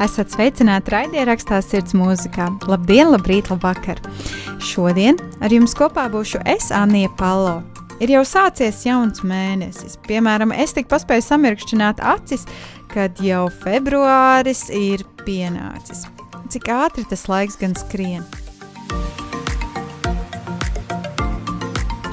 [0.00, 2.46] Esat sveicināti raidierakstā Sirds mūzikā.
[2.70, 3.98] Labdien, labrīt, labvakar!
[4.64, 7.58] Šodien ar jums kopā būšu es, Anija Palo.
[8.00, 9.98] Ir jau sācies jauns mēnesis.
[10.06, 12.46] Piemēram, es tik paspēju samirkšķināt acis,
[12.88, 16.06] kad jau februāris ir pienācis.
[16.48, 18.24] Cik ātri tas laiks gan skrien.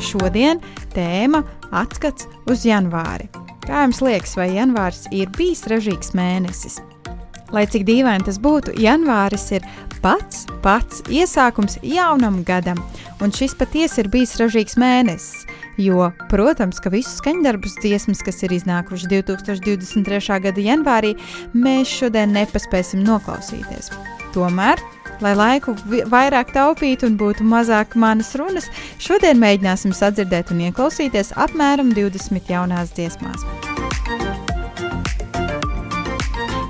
[0.04, 0.60] Šodien
[0.92, 3.32] tēma atskats uz janvāri.
[3.64, 6.82] Kā jums liekas, vai janvārs ir bijis ražīgs mēnesis?
[7.56, 9.68] Lai cik dīvaini tas būtu, janvāris ir
[10.04, 12.80] pats pats iesākums jaunam gadam,
[13.24, 15.46] un šis patiesi ir bijis ražīgs mēnesis.
[15.78, 20.40] Jo, protams, ka visus skaņdarbus dziesmas, kas ir iznākušas 2023.
[20.48, 21.14] gada janvārī,
[21.54, 23.92] mēs šodien nepaspēsim noklausīties.
[24.34, 24.82] Tomēr,
[25.22, 25.78] lai laiku
[26.12, 32.96] vairāk taupītu un būtu mazāk manas runas, šodien mēģināsim sadzirdēt un ieklausīties apmēram 20 jaunās
[32.98, 33.46] dziesmās.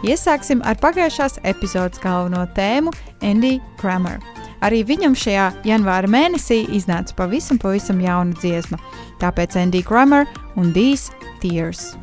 [0.08, 2.94] Iesāksim ar pagājušās epizodes galveno tēmu
[3.28, 4.22] Andy Kramer.
[4.64, 8.80] Arī viņam šajā janvāra mēnesī iznāca pavisam, pavisam jauna dziesma.
[9.20, 10.24] Tāpēc Andy Kramer
[10.56, 11.12] un These
[11.44, 11.98] Tears.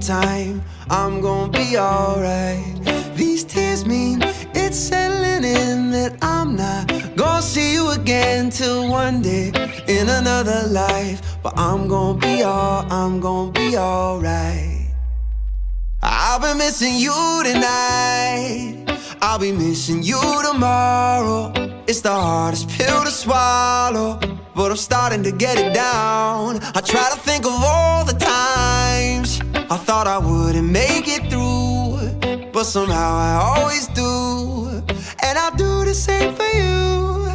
[0.00, 2.74] Time, I'm gonna be alright.
[3.14, 4.22] These tears mean
[4.54, 9.48] it's settling in that I'm not gonna see you again till one day
[9.86, 11.18] in another life.
[11.42, 14.88] But I'm gonna be all, I'm gonna be alright.
[16.02, 18.84] I'll be missing you tonight.
[19.22, 21.52] I'll be missing you tomorrow.
[21.86, 24.18] It's the hardest pill to swallow,
[24.54, 26.60] but I'm starting to get it down.
[26.78, 28.59] I try to think of all the times
[29.72, 34.82] I thought I wouldn't make it through, but somehow I always do.
[35.22, 37.28] And I'll do the same for you.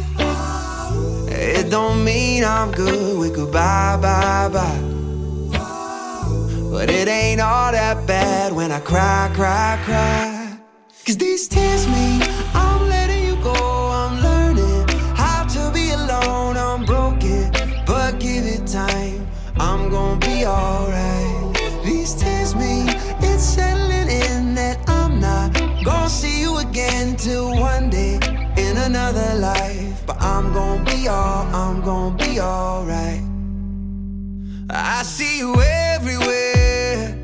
[1.32, 4.80] It don't mean I'm good with goodbye, bye, bye.
[6.70, 10.58] But it ain't all that bad when I cry, cry, cry.
[11.06, 12.20] Cause these tears mean
[12.52, 12.75] I'm
[31.06, 33.22] all, I'm gonna be alright.
[34.70, 37.20] I see you everywhere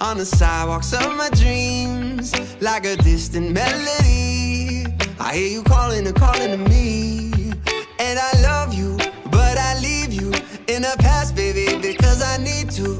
[0.00, 4.86] on the sidewalks of my dreams, like a distant melody.
[5.18, 7.52] I hear you calling and calling to me,
[7.98, 8.96] and I love you,
[9.30, 10.32] but I leave you
[10.68, 12.96] in the past, baby, because I need to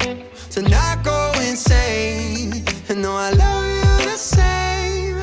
[0.50, 2.64] to not go insane.
[2.88, 5.18] And know I love you the same.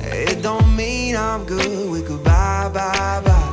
[0.00, 3.47] It don't mean I'm good with goodbye, bye, bye.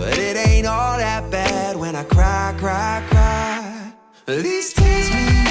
[0.00, 3.92] But it ain't all that bad when I cry, cry, cry.
[4.24, 5.49] These tears mean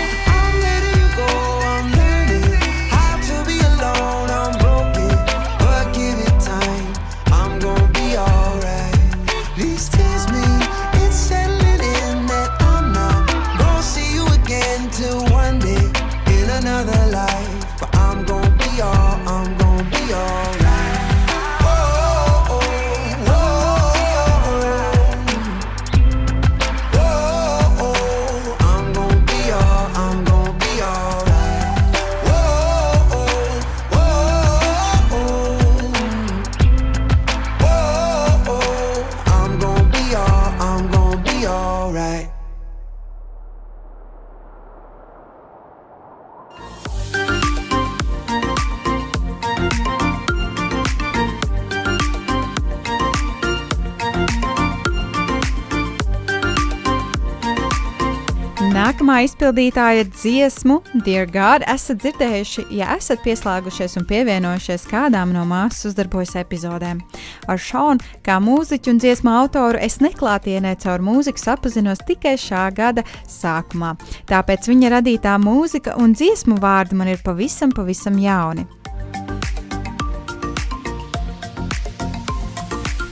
[59.10, 65.90] sākumā izpildītāja dziesmu Dear God esat dzirdējuši, ja esat pieslēgušies un pievienojušies kādām no māsas
[65.90, 67.02] uzdarbojas epizodēm.
[67.50, 73.02] Ar Šonu, kā mūziķu un dziesmu autoru, es neklātienē caur mūziku sapazinos tikai šā gada
[73.26, 73.96] sākumā.
[74.30, 78.70] Tāpēc viņa radītā mūzika un dziesmu vārdi man ir pavisam, pavisam jauni.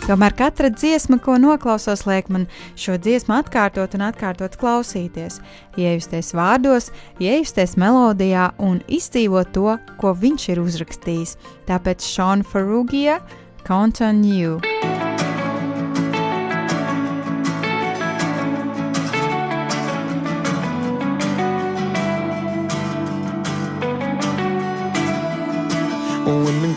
[0.08, 2.46] Tomēr katra dziesma, ko noklausos, liek man
[2.80, 5.42] šo dziesmu atkārtot un atkārtot klausīties,
[5.76, 6.88] iejusties vārdos,
[7.20, 11.36] iejusties melodijā un izdzīvot to, ko viņš ir uzrakstījis.
[11.68, 13.20] Tāpēc Šona Farugija,
[13.68, 14.62] Count on You!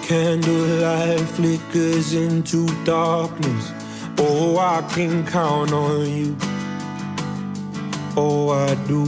[0.07, 3.73] Candlelight flickers into darkness,
[4.19, 6.37] oh, I can count on you.
[8.17, 9.05] Oh, I do.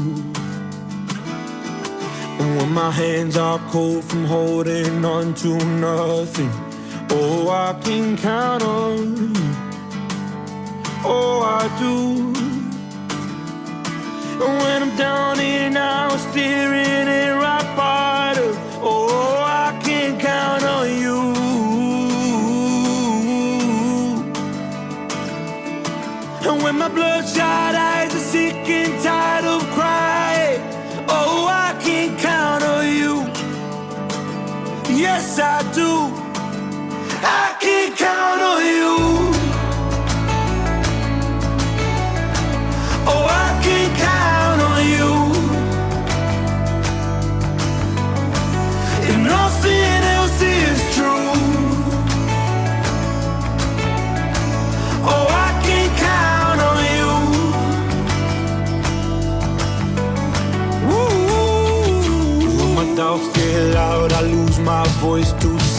[2.41, 6.51] And when my hands are cold from holding on to nothing,
[7.11, 9.33] oh, I can count on you.
[11.05, 12.33] Oh, I do.
[14.45, 16.92] And when I'm down and out, staring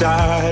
[0.04, 0.43] voice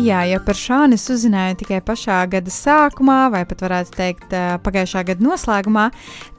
[0.00, 4.32] Jā, ja par šādu es uzzināju tikai pašā gada sākumā, vai pat varētu teikt,
[4.64, 5.90] pagājušā gada noslēgumā,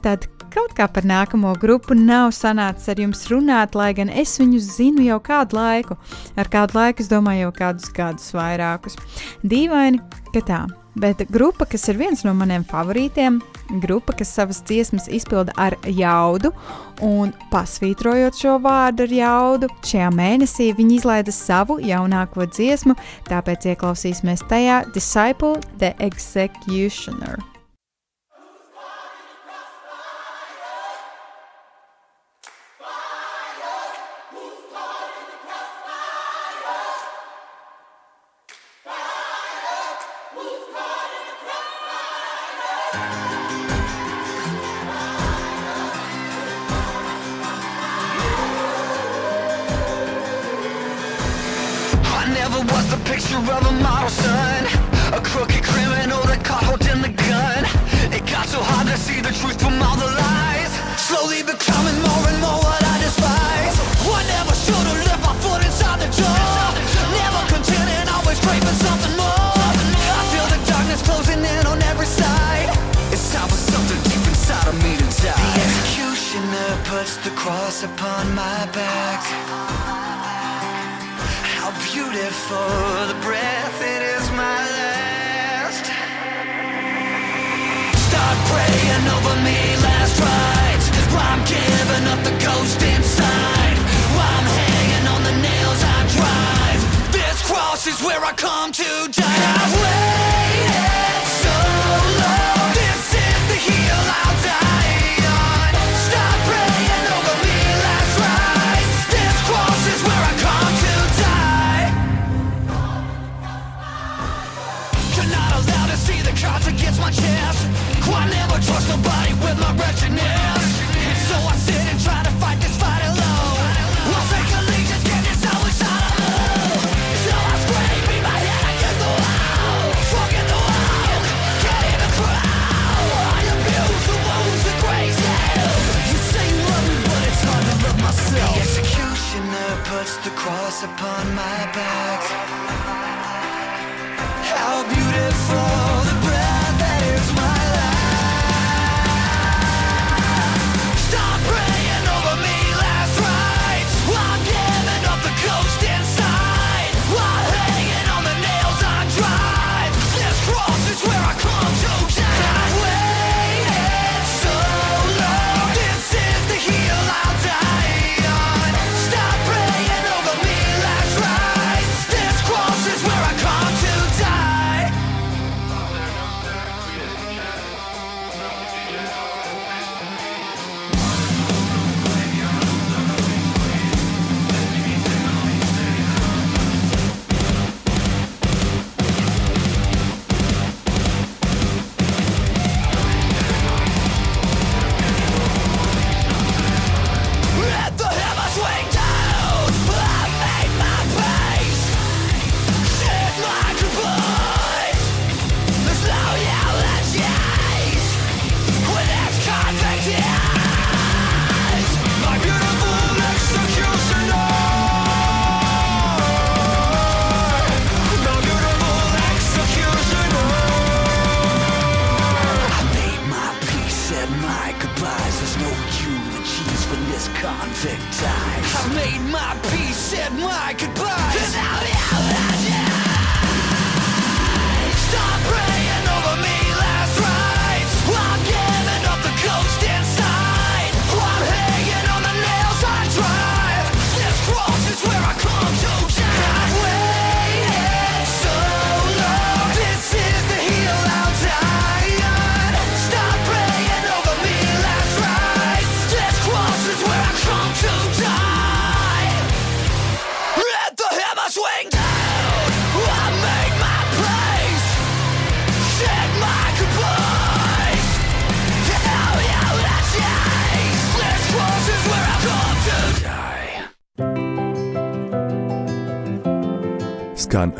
[0.02, 4.68] tad kaut kā par nākamo grupu nav sanācis ar jums runāt, lai gan es viņus
[4.80, 6.00] zinu jau kādu laiku.
[6.34, 8.98] Ar kādu laiku, es domāju, jau kādus gadus vairākus.
[9.46, 10.02] Dīvaini,
[10.34, 10.62] ka tā.
[10.94, 13.38] Bet grupa, kas ir viens no maniem favorītiem,
[13.80, 16.52] grupa, kas savas dziesmas izpilda ar jaudu,
[17.00, 22.98] un pasvītrojot šo vārdu ar jaudu, šajā mēnesī viņi izlaida savu jaunāko dziesmu,
[23.30, 27.51] tāpēc ieklausīsimies tajā Disciple the Executioner.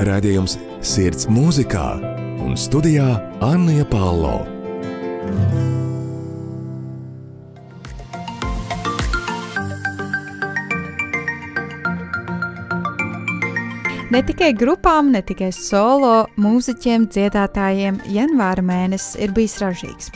[0.02, 1.84] Radījums Sirds mūzikā
[2.42, 3.06] un studijā
[3.44, 4.40] Anna Pālo.
[14.10, 20.10] Ne tikai grupām, ne tikai solo mūziķiem, dziedātājiem janvāra mēnesis ir bijis ražīgs.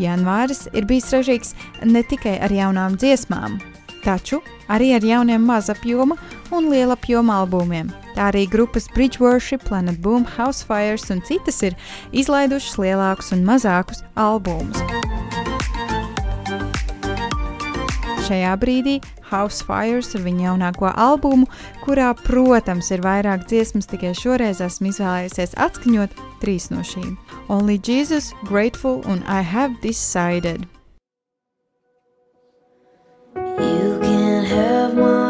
[0.00, 3.60] Janvāris ir bijis ražīgs ne tikai ar jaunām dziesmām,
[4.00, 4.40] taču
[4.72, 6.16] arī ar jauniem mazapjoma
[6.56, 11.76] un lielapjoma albumiem– Tā arī grupas Bridge Worship, Planet Boom, Housefires un citas ir
[12.12, 14.80] izlaidušas lielākus un mazākus albumus.
[18.26, 19.00] Šajā brīdī
[19.30, 21.48] Housefires ar viņa jaunāko albumu,
[21.84, 27.16] kurā, protams, ir vairāk dziesmas, tikai šoreiz esmu izvēlējusies atskaņot trīs no šīm-
[27.54, 30.66] Only Jesus, Grateful un I Have Decided.
[33.34, 35.29] You can have my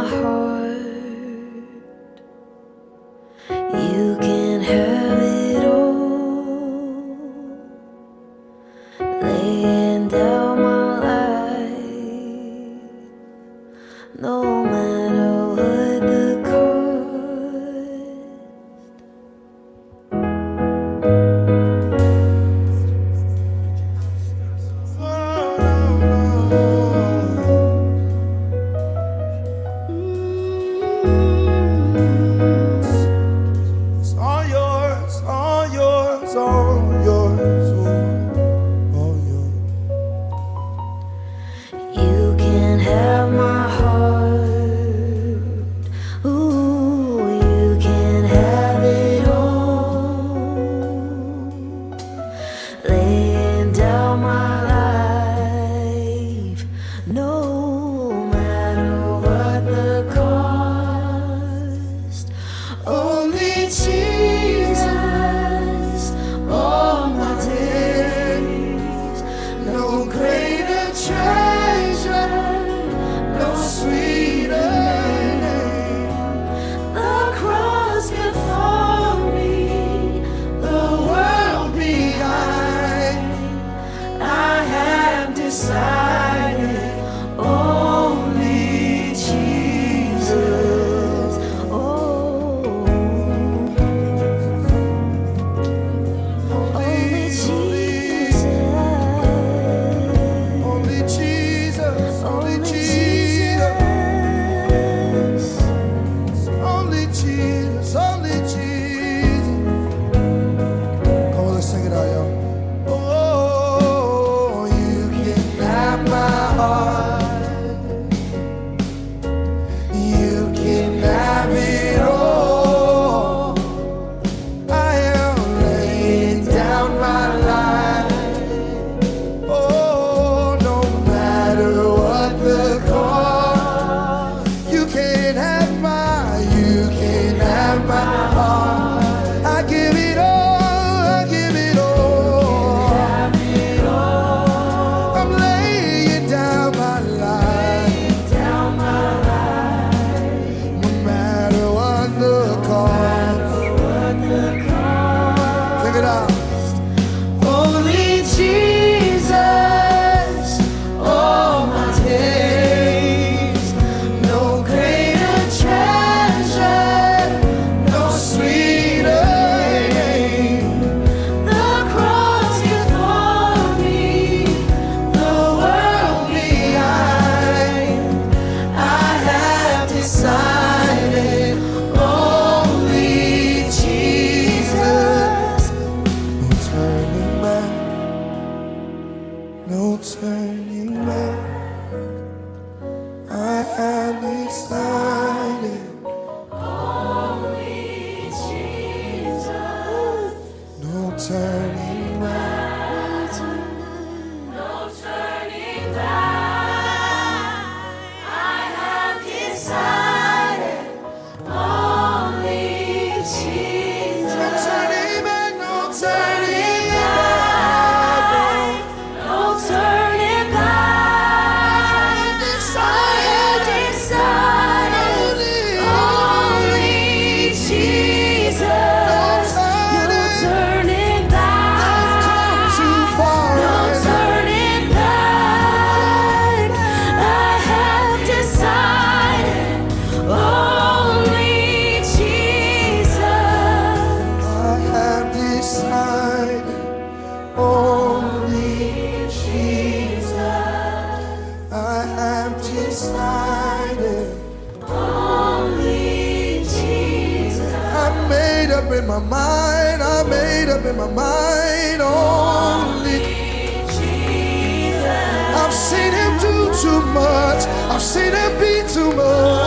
[268.10, 269.59] seen him be too much.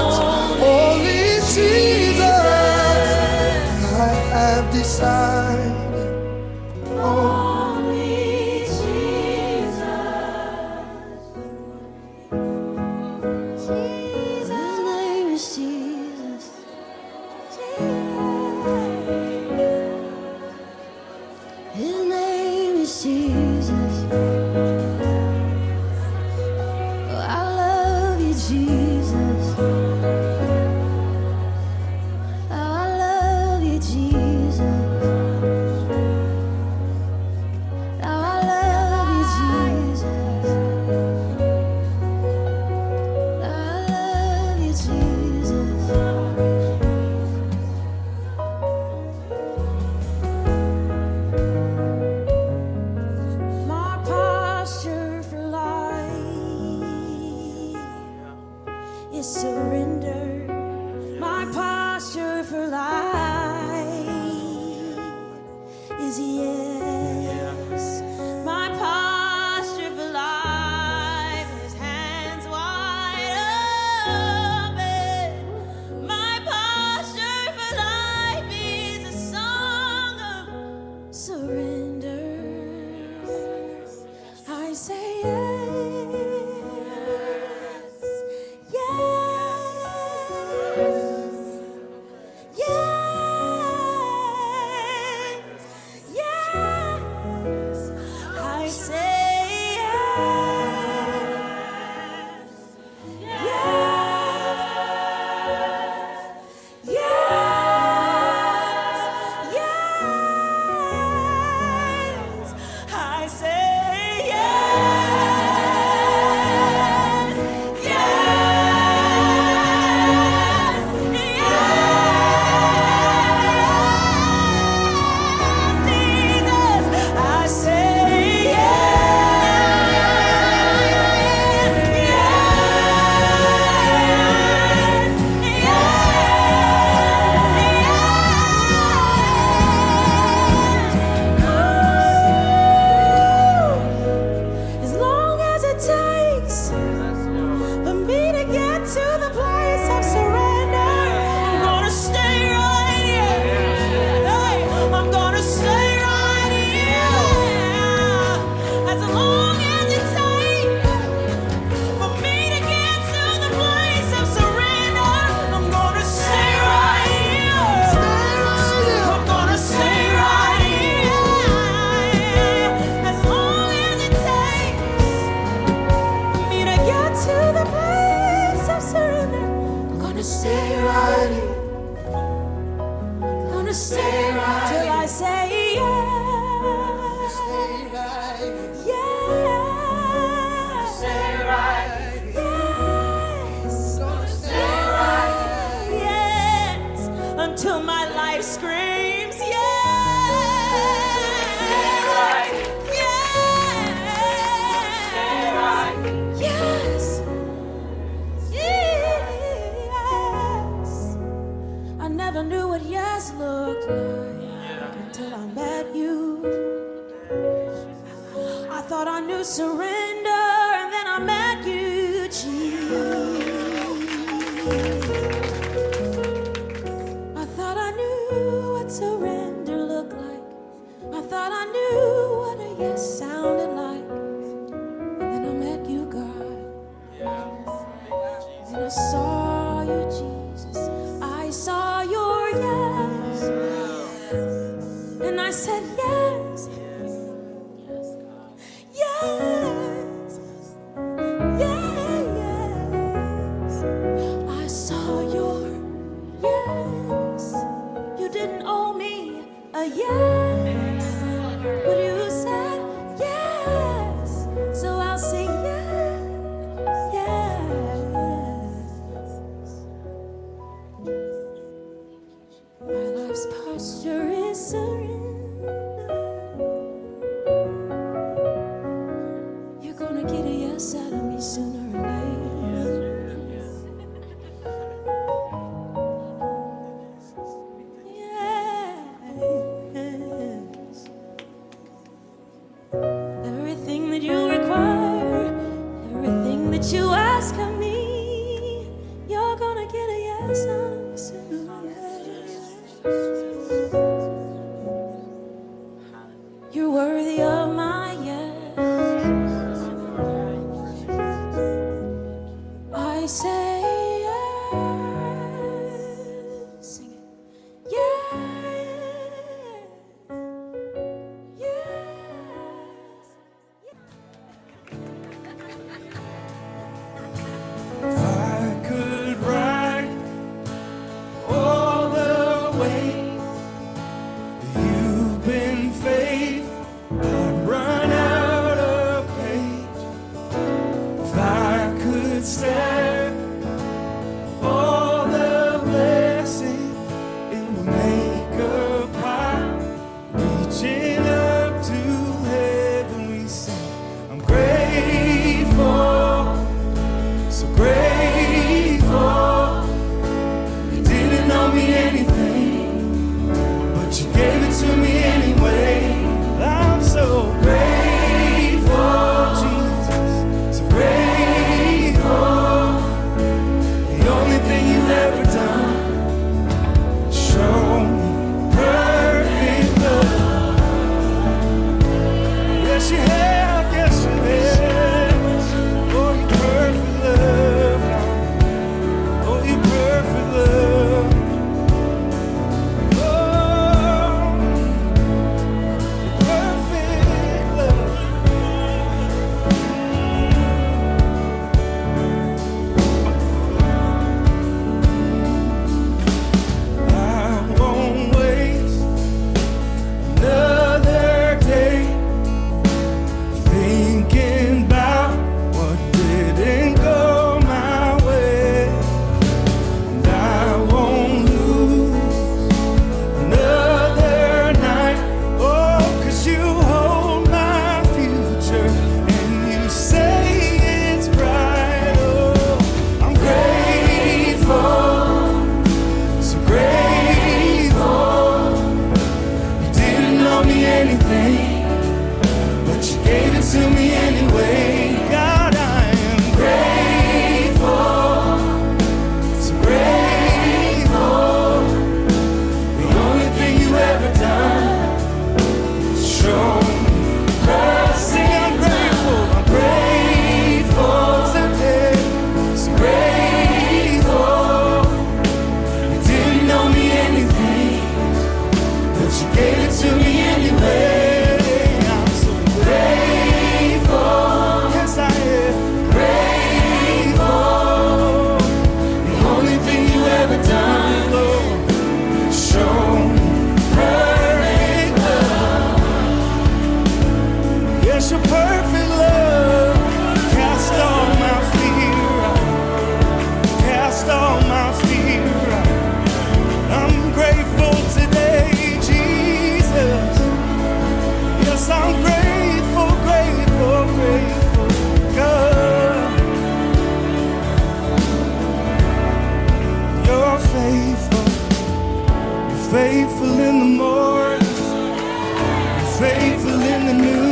[516.23, 517.42] faithful in the new.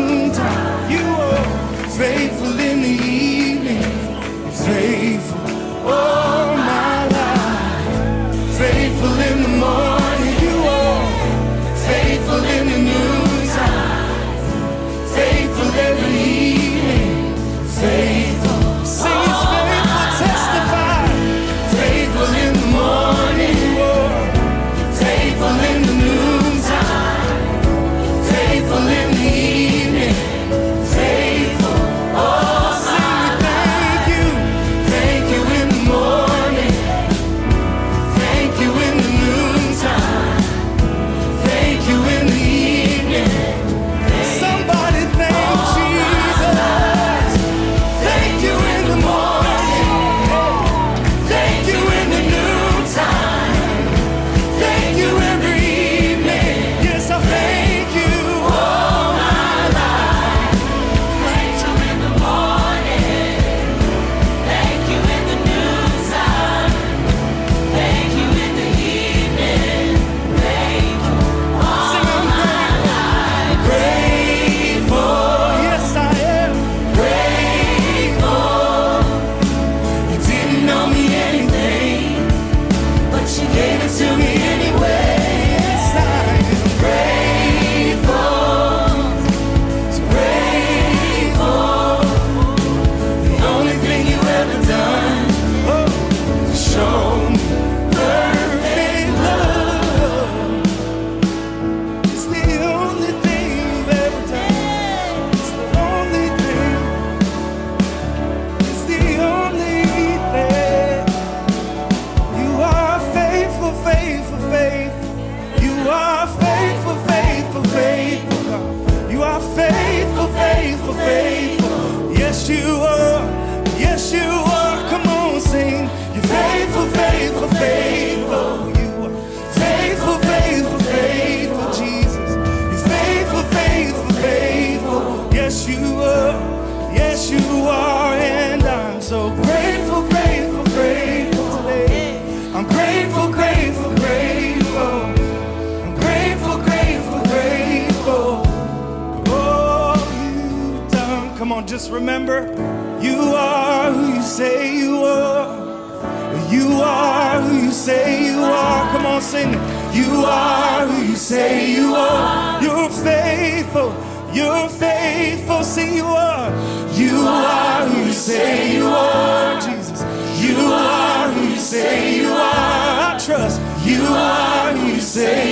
[160.26, 162.62] are who you say you are.
[162.62, 163.94] You're faithful,
[164.34, 166.50] you're faithful, say you are.
[166.94, 170.02] You are who you say you are, Jesus.
[170.42, 173.16] You are who you say you are.
[173.16, 175.51] I trust you are who you say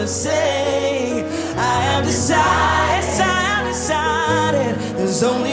[0.00, 1.26] gonna sing.
[1.58, 4.96] I am decided, I am decided.
[4.96, 5.49] There's only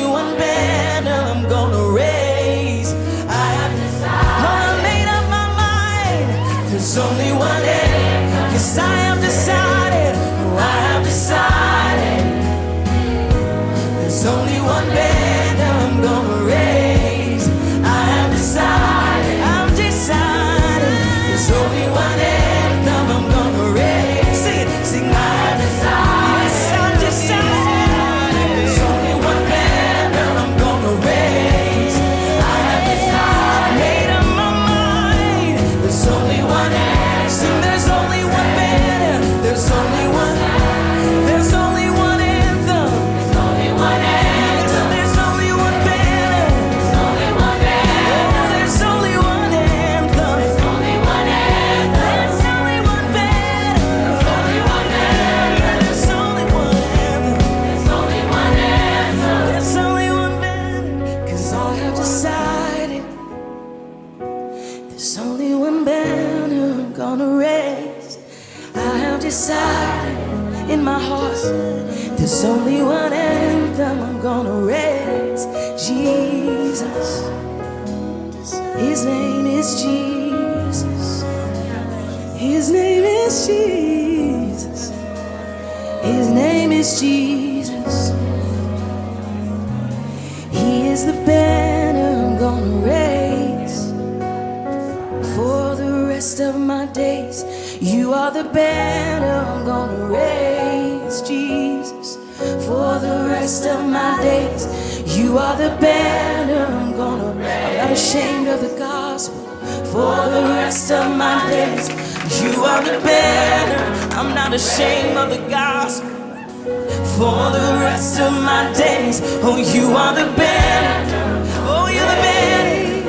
[119.88, 123.06] You are the banner, oh, you're the banner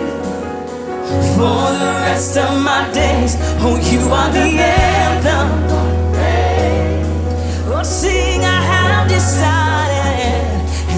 [1.34, 3.36] for the rest of my days.
[3.58, 5.48] Oh, you are the anthem.
[7.66, 10.44] Oh, sing, I have decided,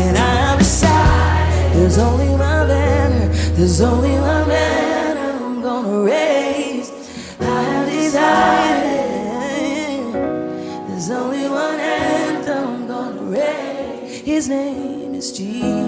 [0.02, 1.72] and I have decided.
[1.74, 6.90] There's only one banner, there's only one banner I'm gonna raise.
[7.40, 8.92] I have decided,
[10.88, 14.20] there's only one anthem I'm gonna raise.
[14.20, 15.79] His name against.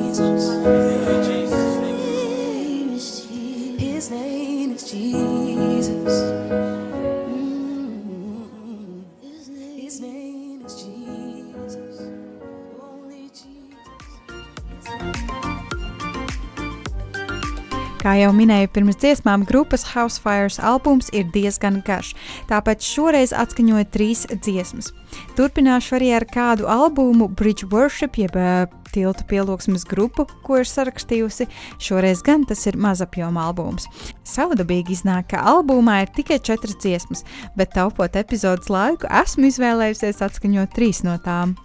[18.23, 22.13] jau minēju pirms dziesmām, grupas Housefires albums ir diezgan garš,
[22.51, 24.93] tāpēc šoreiz atskaņoju trīs dziesmas.
[25.37, 31.49] Turpināšu arī ar kādu albumu Bridge Worship, jeb uh, tiltu pieloksmes grupu, ko ir sarakstījusi.
[31.83, 33.89] Šoreiz gan tas ir mazapjoma albums.
[34.29, 37.25] Savādāk iznāk, ka albumā ir tikai četras dziesmas,
[37.57, 41.57] bet taupot epizodes laiku, esmu izvēlējusies atskaņot trīs no tām.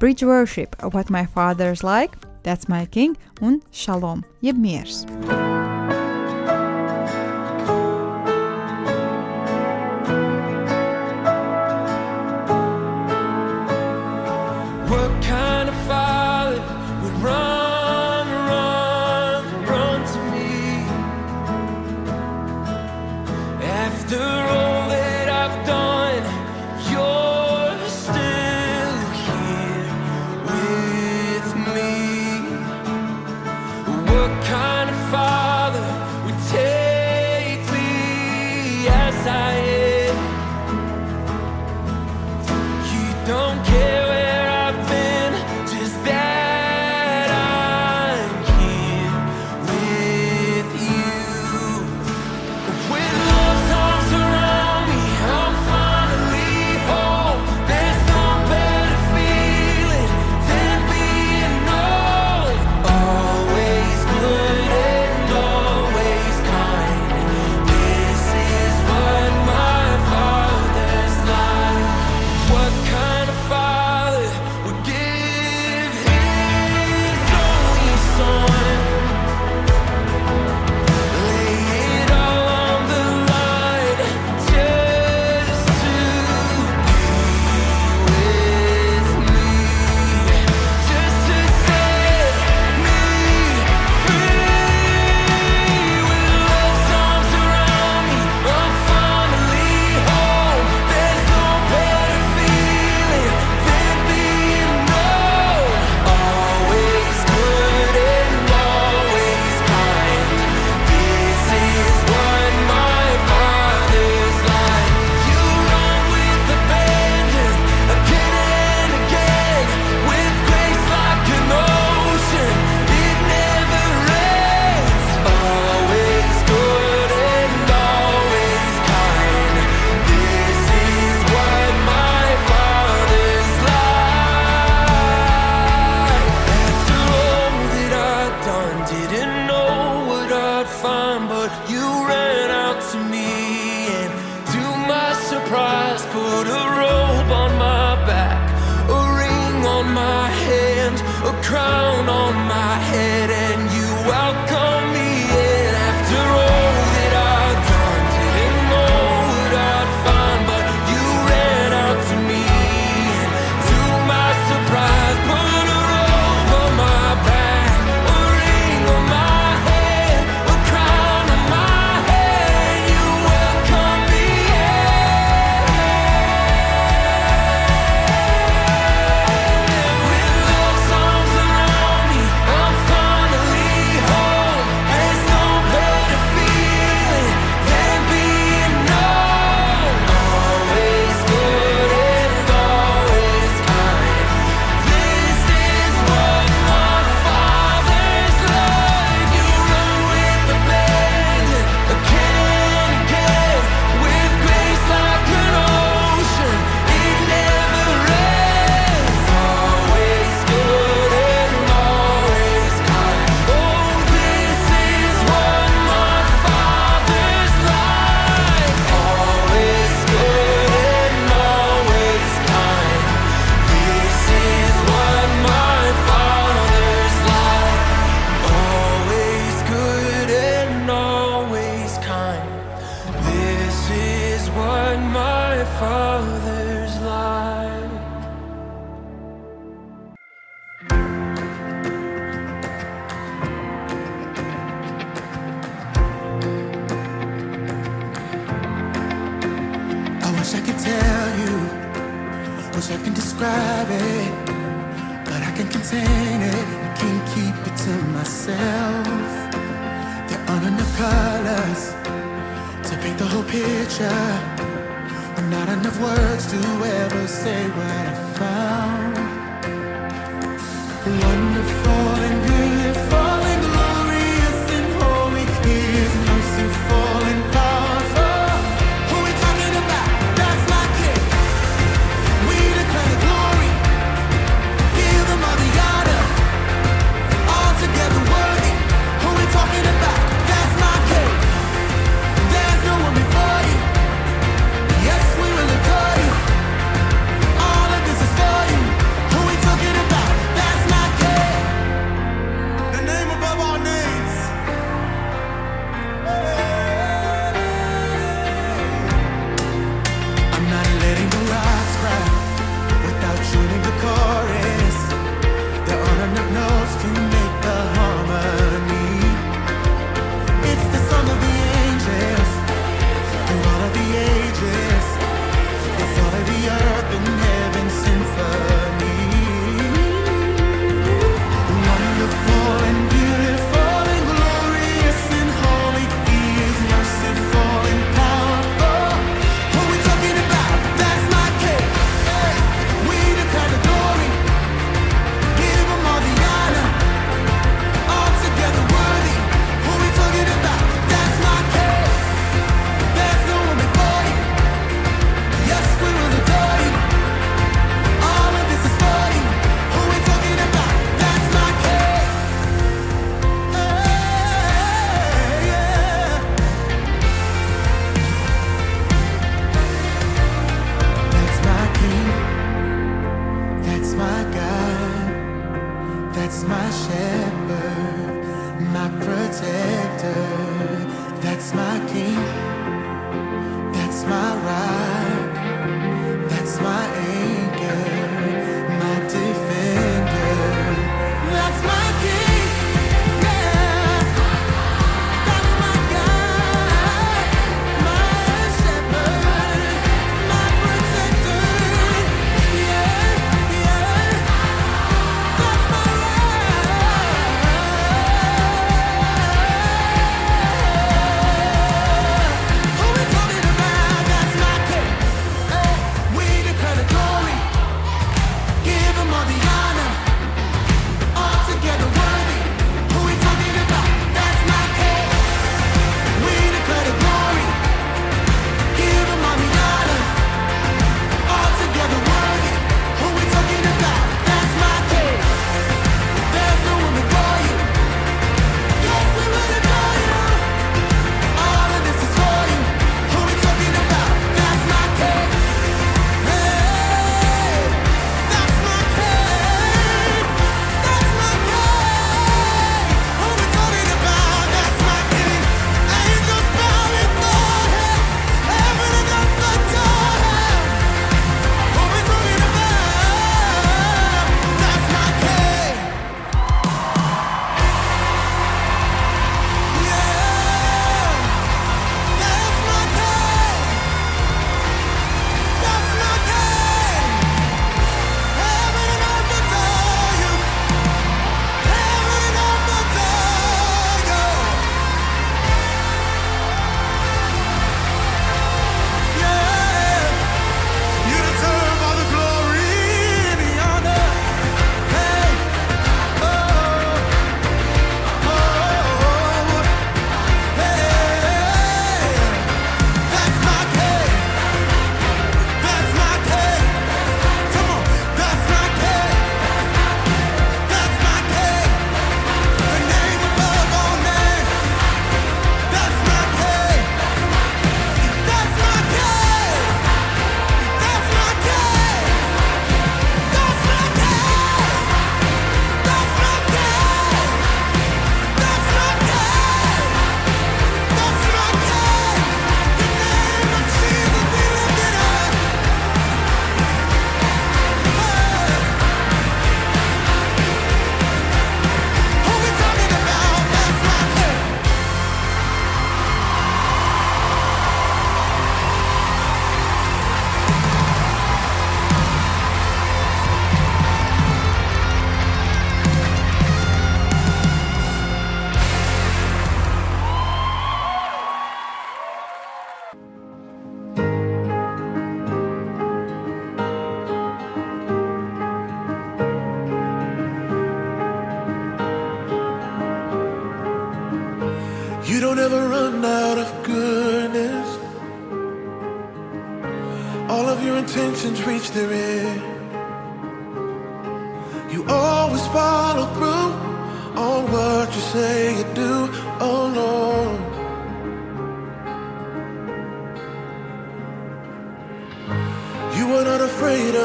[0.00, 5.04] Bridge Worship, What My Father's Like, That's My King un Shalom, jeb miers.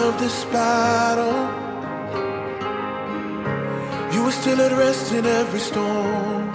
[0.07, 1.37] of this battle.
[4.13, 6.51] You were still at rest in every storm.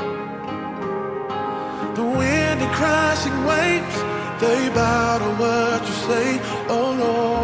[1.98, 3.96] The wind and crashing waves,
[4.42, 6.28] they battle what you say,
[6.68, 7.35] oh Lord.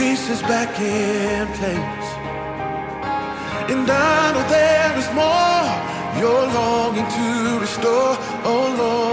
[0.00, 2.08] pieces back in place.
[3.72, 5.66] And I know there is more
[6.18, 8.16] you're longing to restore,
[8.50, 9.09] oh Lord.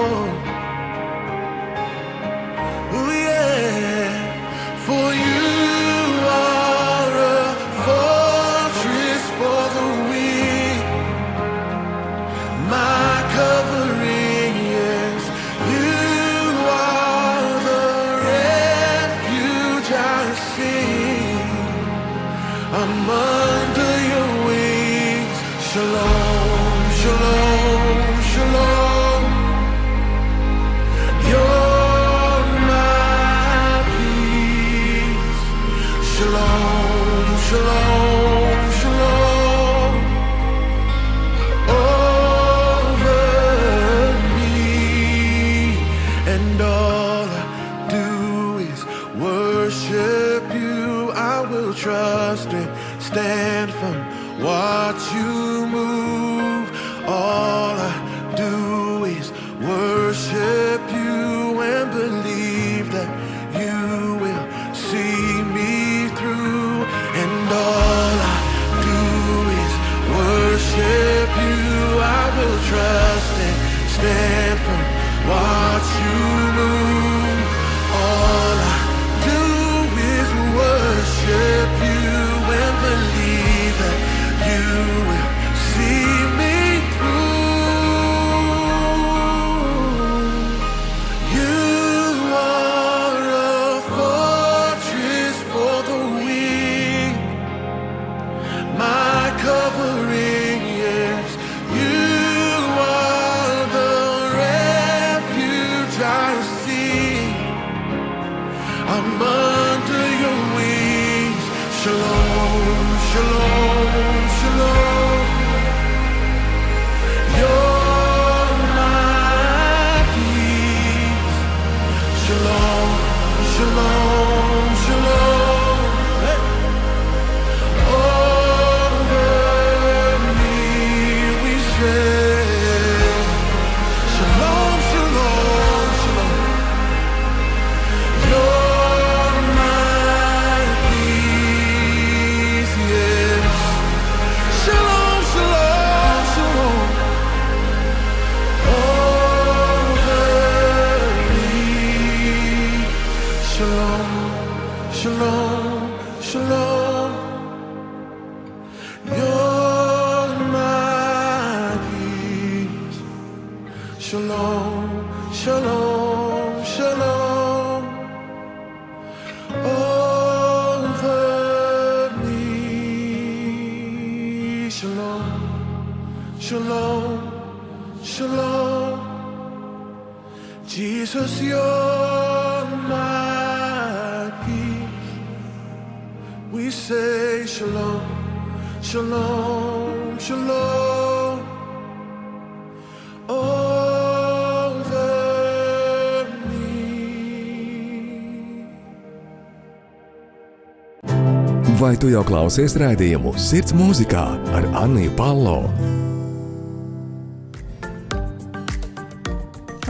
[202.18, 204.22] Radio klausies raidījumu Sirds mūzikā
[204.58, 205.60] ar Anniju Palo.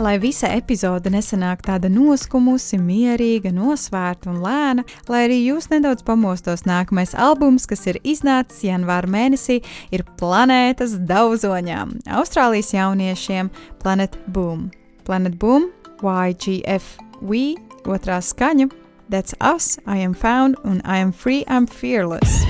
[0.03, 6.65] Lai visa epizode nesanāk tāda noskumusi, mierīga, nosvērta un lēna, lai arī jūs nedaudz pamostos,
[6.67, 9.61] nākamais albums, kas ir iznācis janvāra mēnesī,
[9.95, 14.67] ir Planētas daudzoņām, Austrālijas jauniešiem Planet Boom.
[15.07, 15.69] Planet Boom,
[16.03, 16.91] YGF,
[17.23, 17.53] We,
[17.88, 18.67] otrā skaņa
[19.10, 19.78] That's us.
[19.86, 21.43] I am found and I am free.
[21.47, 22.43] I'm fearless.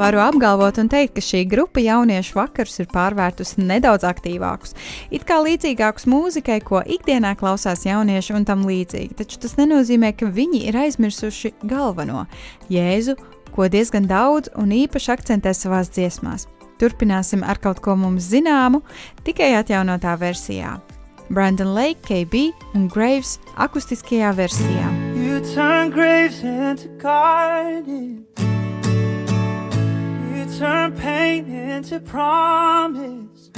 [0.00, 4.72] Varu apgalvot un teikt, ka šī grupa jauniešu vakarus ir pārvērtusi nedaudz aktīvākus,
[5.12, 9.18] it kā līdzīgākus mūzikai, ko ikdienā klausās jaunieši un tam līdzīgi.
[9.18, 12.24] Taču tas nenozīmē, ka viņi ir aizmirsuši galveno-
[12.72, 13.18] Jēzu,
[13.52, 16.46] ko diezgan daudz un īpaši akcentē savās dziesmās.
[16.80, 18.80] Turpināsim ar kaut ko mums zināmu,
[19.22, 20.80] tikai atjaunotā versijā.
[21.28, 24.88] Brandon Lake, KB un Graves akustiskajā versijā.
[25.14, 28.59] You turn graves into gardens.
[30.60, 33.48] Turn pain into promise.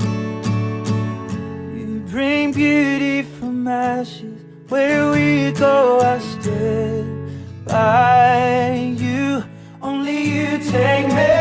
[1.74, 4.40] You bring beauty from ashes.
[4.68, 9.42] Where we go, I stand by you.
[9.82, 11.32] Only you take me.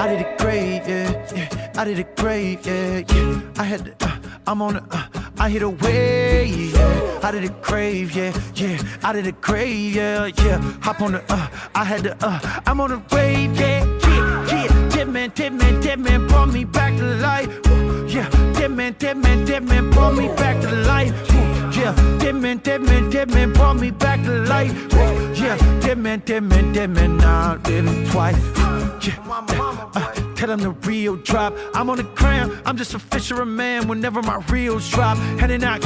[0.00, 1.72] Out of the grave, yeah, yeah.
[1.76, 3.40] Out of the grave, yeah, yeah.
[3.56, 4.18] I had to, uh,
[4.48, 5.06] I'm on the, uh,
[5.38, 7.20] I hit away, yeah.
[7.22, 8.82] Out of the grave, yeah, yeah.
[9.04, 10.58] Out of the grave, yeah, yeah.
[10.82, 13.87] Hop on the, uh, I had to, uh, I'm on the wave, yeah.
[14.98, 17.46] Dead man, dead man, dead man brought me back to life.
[17.68, 21.12] Woo, Yeah, dead man, dead man, dead man brought me back to life.
[21.30, 24.72] Woo, Yeah, dead man, dead man, dead man brought me back to life.
[24.92, 28.34] Woo, Yeah, dead man, dead man, dead man, now I'm living twice.
[29.06, 29.14] Yeah,
[29.94, 31.54] uh, tell them the real drop.
[31.74, 35.16] I'm on the ground, I'm just a fisherman whenever my reels drop.
[35.38, 35.80] Heading out,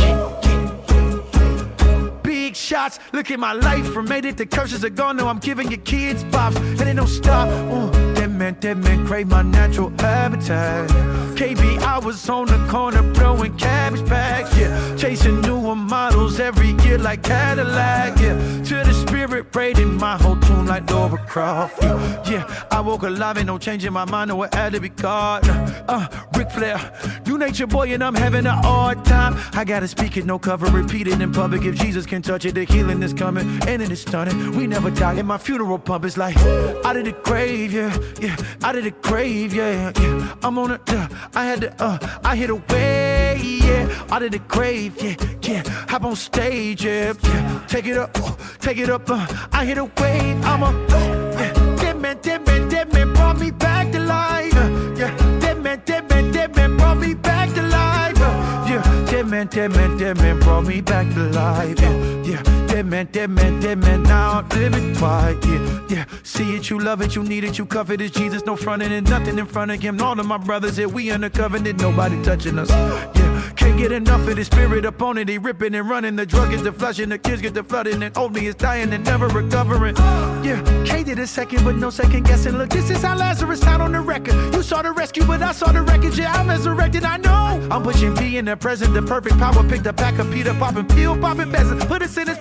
[2.22, 2.98] big shots.
[3.12, 4.38] Look at my life from made it.
[4.38, 5.18] The curses are gone.
[5.18, 7.48] Now I'm giving your kids pops, and it don't stop.
[7.48, 10.90] Uh, man, dead man, crave my natural habitat.
[11.36, 14.50] KB, I was on the corner blowing cabbage bags.
[14.58, 18.18] Yeah, chasing newer models every year like Cadillac.
[18.18, 18.34] Yeah,
[18.64, 21.82] to the spirit braiding my whole tune like Lara Croft.
[21.82, 24.28] Yeah, yeah, I woke alive and no changing my mind.
[24.28, 25.42] No, it had to be God.
[25.88, 26.78] Uh, Ric Flair,
[27.26, 29.36] you nature boy, and I'm having a hard time.
[29.52, 31.64] I gotta speak it, no cover, repeat it in public.
[31.64, 34.56] If Jesus can touch it, the healing is coming, and it is stunning.
[34.56, 35.14] We never die.
[35.14, 36.36] And my funeral pump is like
[36.84, 38.31] out of the grave, yeah, yeah,
[38.62, 40.34] out of the grave, yeah, yeah.
[40.42, 44.38] I'm on it, uh, I had to, uh, I hit away, yeah, out of the
[44.40, 45.62] grave, yeah, yeah.
[45.88, 47.64] Hop on stage, yeah, yeah.
[47.68, 51.36] Take it up, uh, take it up, uh, I hit a wave, I'm a, uh,
[51.38, 51.76] yeah.
[51.76, 55.38] Dead man, dead man, dead man brought me back to life, uh, yeah.
[55.40, 59.06] Dead man, dead man, dead man brought me back to life, uh, yeah.
[59.10, 62.61] Dead man, dead man, dead man brought me back to life, yeah, yeah.
[62.72, 66.04] Dead man, dead man, dead man, now I'm living twice, yeah, yeah.
[66.22, 69.06] See it, you love it, you need it, you cover it, Jesus, no fronting and
[69.10, 70.00] nothing in front of him.
[70.00, 73.52] All of my brothers here, we under covenant, nobody touching us, yeah.
[73.56, 76.16] Can't get enough of the spirit upon it, he ripping and running.
[76.16, 79.04] The drug is the flushing, the kids get the flooding, and me is dying and
[79.04, 79.94] never recovering.
[80.42, 82.56] Yeah, K did a second, but no second guessing.
[82.56, 84.34] Look, this is how Lazarus sound on the record.
[84.54, 86.18] You saw the rescue, but I saw the wreckage.
[86.18, 87.68] Yeah, I'm resurrected, I know.
[87.70, 89.62] I'm pushing P in the present, the perfect power.
[89.68, 92.38] Picked a pack of Peter popping, peel popping peasants, put us in his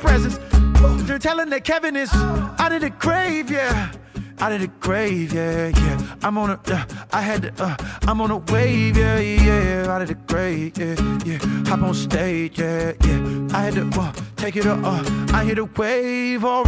[1.07, 3.91] They're telling that Kevin is out of the grave, yeah.
[4.39, 6.17] Out of the grave, yeah, yeah.
[6.23, 7.75] I'm on a, uh, I had to, uh,
[8.07, 9.93] I'm on a wave, yeah, yeah.
[9.93, 11.37] Out of the grave, yeah, yeah.
[11.69, 13.47] Hop on stage, yeah, yeah.
[13.53, 16.63] I had to, uh, take it up, uh, I hit a wave, oh,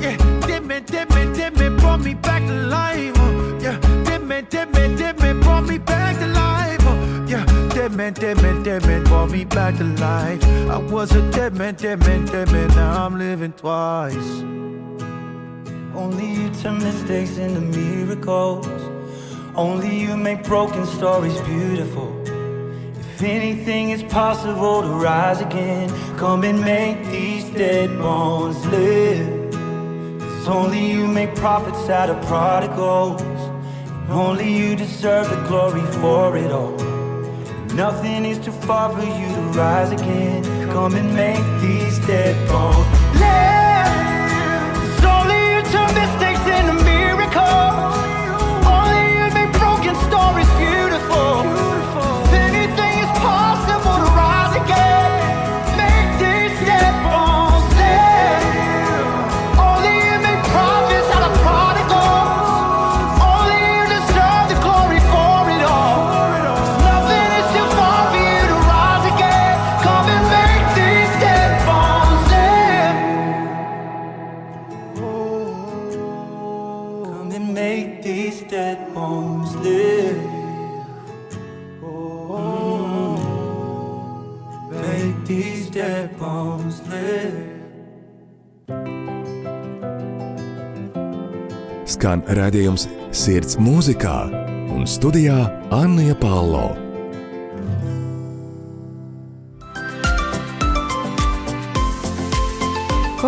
[0.00, 0.16] yeah.
[0.46, 3.78] Dead man, dead man, dead man brought me back to life, uh, yeah.
[4.04, 6.67] Dead man, dead man, dead man brought me back to life.
[7.88, 10.44] Dead man, dead man, dead man brought me back to life.
[10.68, 12.68] I was a dead man, dead man, dead man.
[12.76, 14.14] Now I'm living twice.
[15.94, 18.66] Only you turn mistakes into miracles.
[19.54, 22.12] Only you make broken stories beautiful.
[22.98, 29.50] If anything is possible to rise again, come and make these dead bones live.
[30.20, 33.22] Cause only you make prophets out of prodigals.
[34.10, 36.87] Only you deserve the glory for it all.
[37.78, 40.42] Nothing is too far for you to rise again.
[40.72, 43.86] Come and make these dead live.
[44.82, 47.94] It's only you turn mistakes into miracles.
[48.66, 50.50] Only you make broken stories
[91.98, 94.28] Skan redzējums Sirds mūzikā
[94.70, 96.87] un studijā Anna Palo.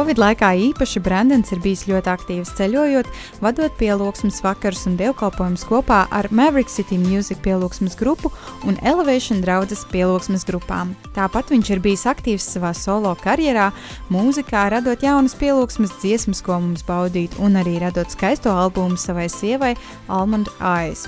[0.01, 3.09] Covid laikā īpaši Brandons ir bijis ļoti aktīvs ceļojot,
[3.45, 8.31] vadot pielūgsmes vakarus un dievkalpojumus kopā ar Maverick City Music pielūgsmes grupu
[8.65, 10.95] un Elevation draudzes pielūgsmes grupām.
[11.13, 13.67] Tāpat viņš ir bijis aktīvs savā solo karjerā,
[14.09, 19.75] mūzikā, radot jaunas pielūgsmes dziesmas, ko mums baudīt, un arī radot skaisto albumu savai sievai
[20.09, 21.05] Almond Eyes.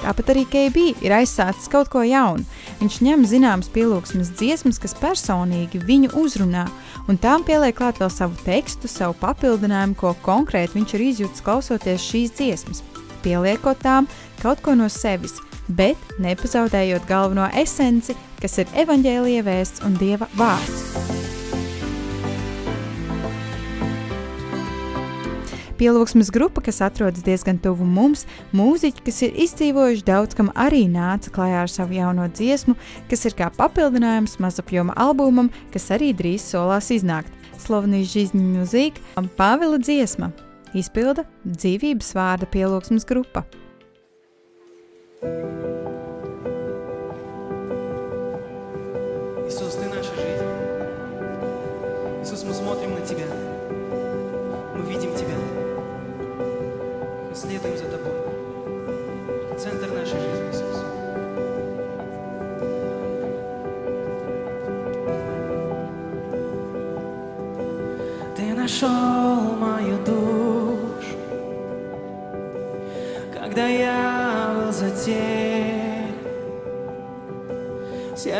[0.00, 2.48] Tāpat arī KB ir aizsācis kaut ko jaunu.
[2.78, 6.68] Viņš ņem zināmas pielūgsmes dziesmas, kas personīgi viņu uzrunā,
[7.10, 12.06] un tām pieliek klāt vēl savu tekstu, savu papildinājumu, ko konkrēti viņš ir izjūtis klausoties
[12.06, 12.84] šīs dziesmas,
[13.26, 14.06] pieliekot tām
[14.42, 21.37] kaut ko no sevis, bet nepazaudējot galveno esenci, kas ir evaņģēlīja vēsts un dieva vārds.
[25.78, 28.24] Pielūgsmes grupa, kas atrodas diezgan tuvu mums,
[28.56, 32.74] mūziķi, kas ir izdzīvojuši daudz, kam arī nāca klajā ar savu jauno dziesmu,
[33.10, 37.30] kas ir kā papildinājums mazapjoma albumam, kas arī drīz solās iznākt.
[37.62, 40.32] Slovenijas žīzņu mūzika un Pāvila dziesma
[40.78, 43.46] izpilda dzīvības vārda pielūgsmes grupa.
[45.20, 45.67] thank you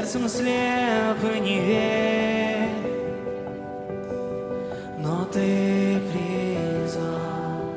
[0.09, 2.71] Сердцем слеп и не верь,
[4.97, 7.77] но ты призвал,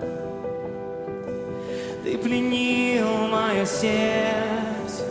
[2.06, 5.04] ты пленил мое сердце,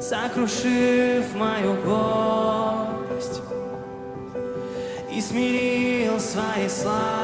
[0.00, 3.42] сокрушив мою горсть
[5.12, 7.23] и смирил своей славой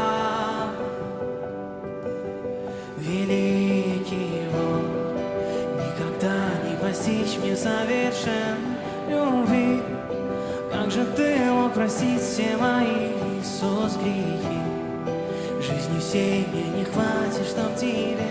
[7.60, 8.56] совершен
[9.06, 9.82] любви.
[10.72, 14.60] Как же ты мог простить все мои, Иисус, грехи?
[15.60, 18.28] Жизни всей мне не хватит, чтоб тебе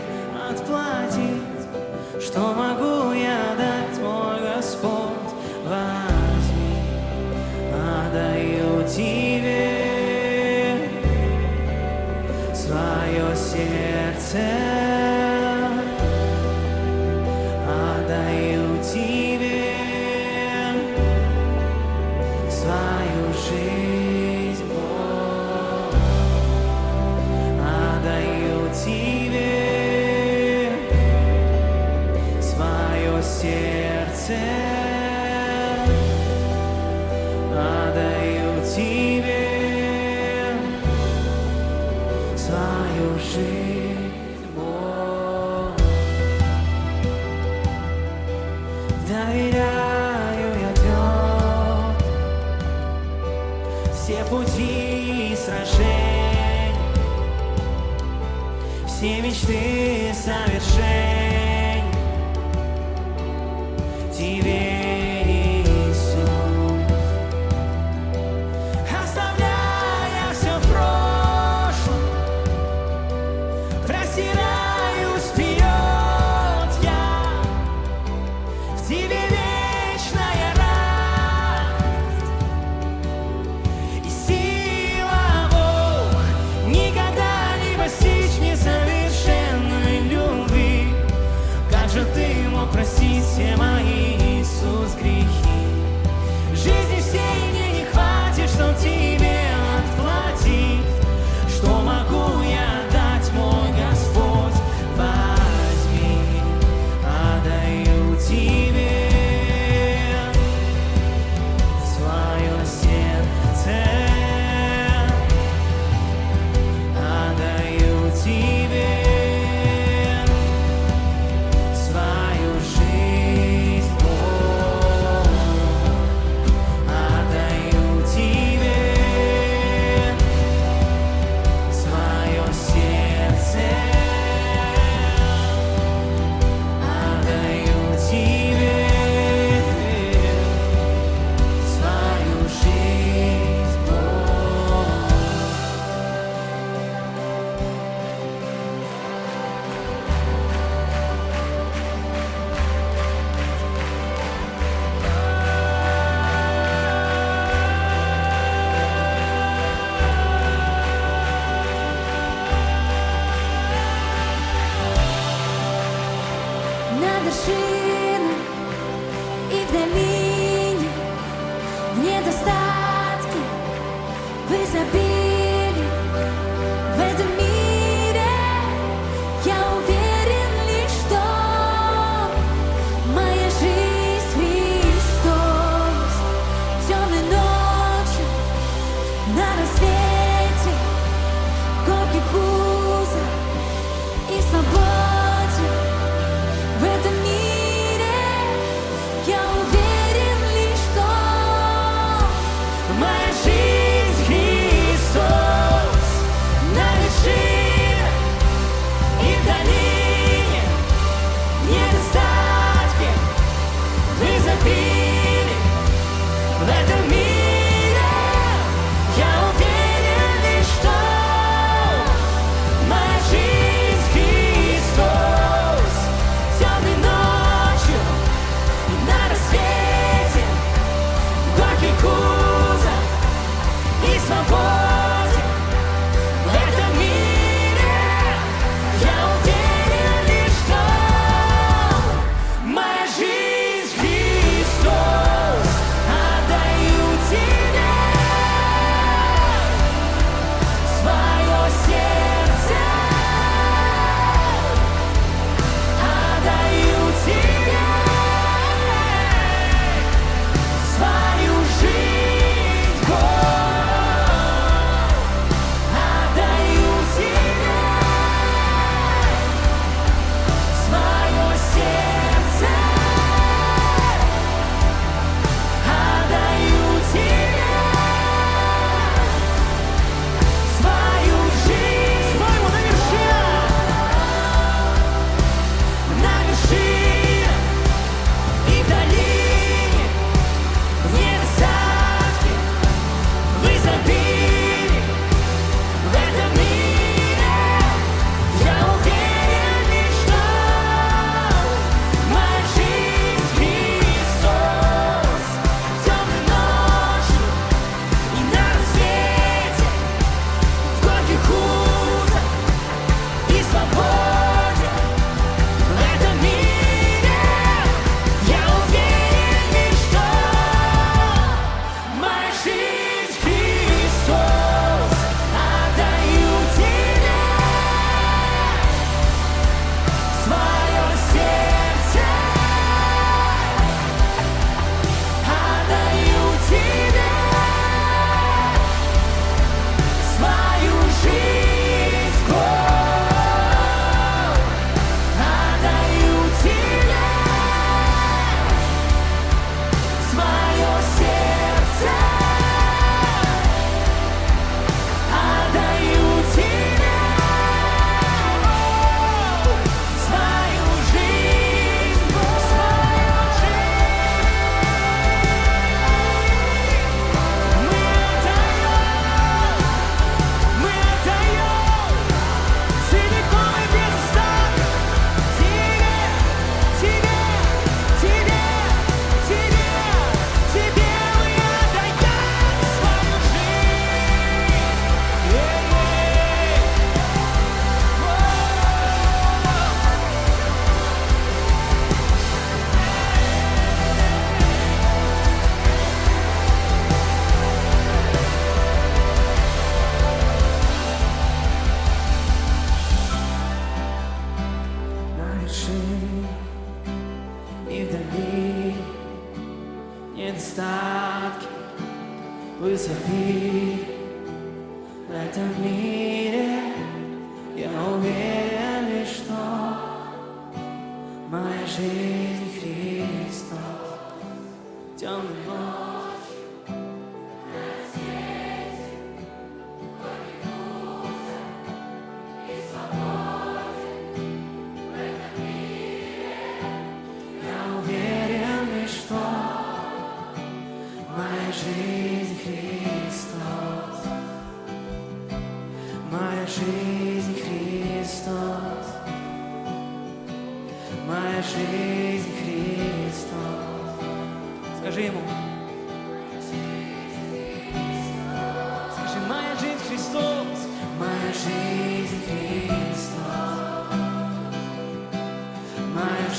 [0.49, 1.59] отплатить.
[2.19, 5.31] Что могу я дать, мой Господь?
[5.63, 6.81] Возьми,
[7.71, 9.69] отдаю тебе
[12.55, 14.78] свое сердце.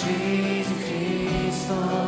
[0.03, 2.00] Jesus Cristo.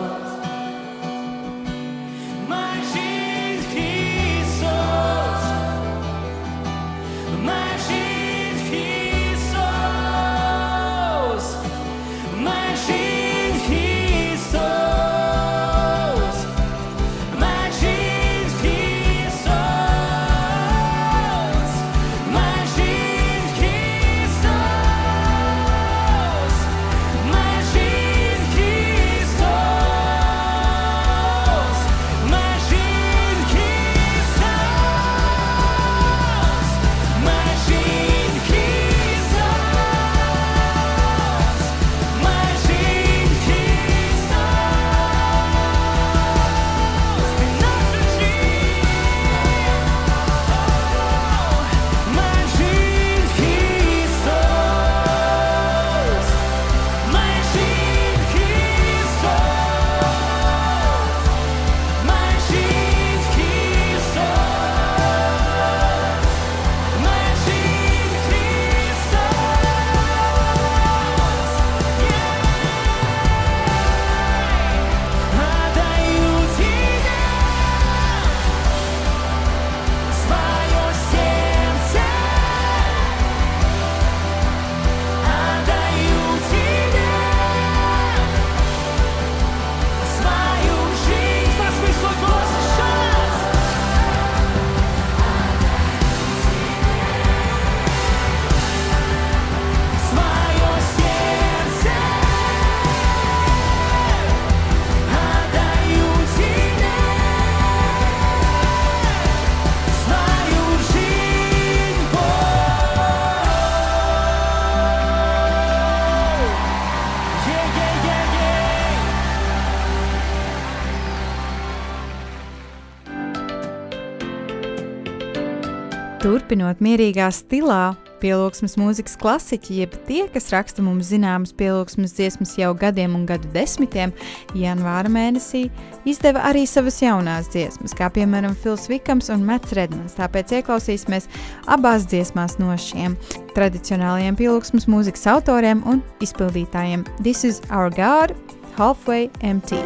[126.53, 132.75] Turpinot mierīgā stilā, pielūgsmes mūzikas klasiķi, jeb tie, kas raksta mums zināmas pielūgsmes dziesmas jau
[132.77, 134.13] gadiem un gadu desmitiem,
[134.61, 135.63] janvāra mēnesī
[136.05, 140.19] izdeva arī savas jaunās dziesmas, kā piemēram Fils Vikams un Mats Redmans.
[140.21, 141.31] Tāpēc ieklausīsimies
[141.73, 143.17] abās dziesmās no šiem
[143.57, 147.09] tradicionālajiem pielūgsmes mūzikas autoriem un izpildītājiem.
[147.25, 148.37] This is Our God,
[148.77, 149.81] Halfway Empty.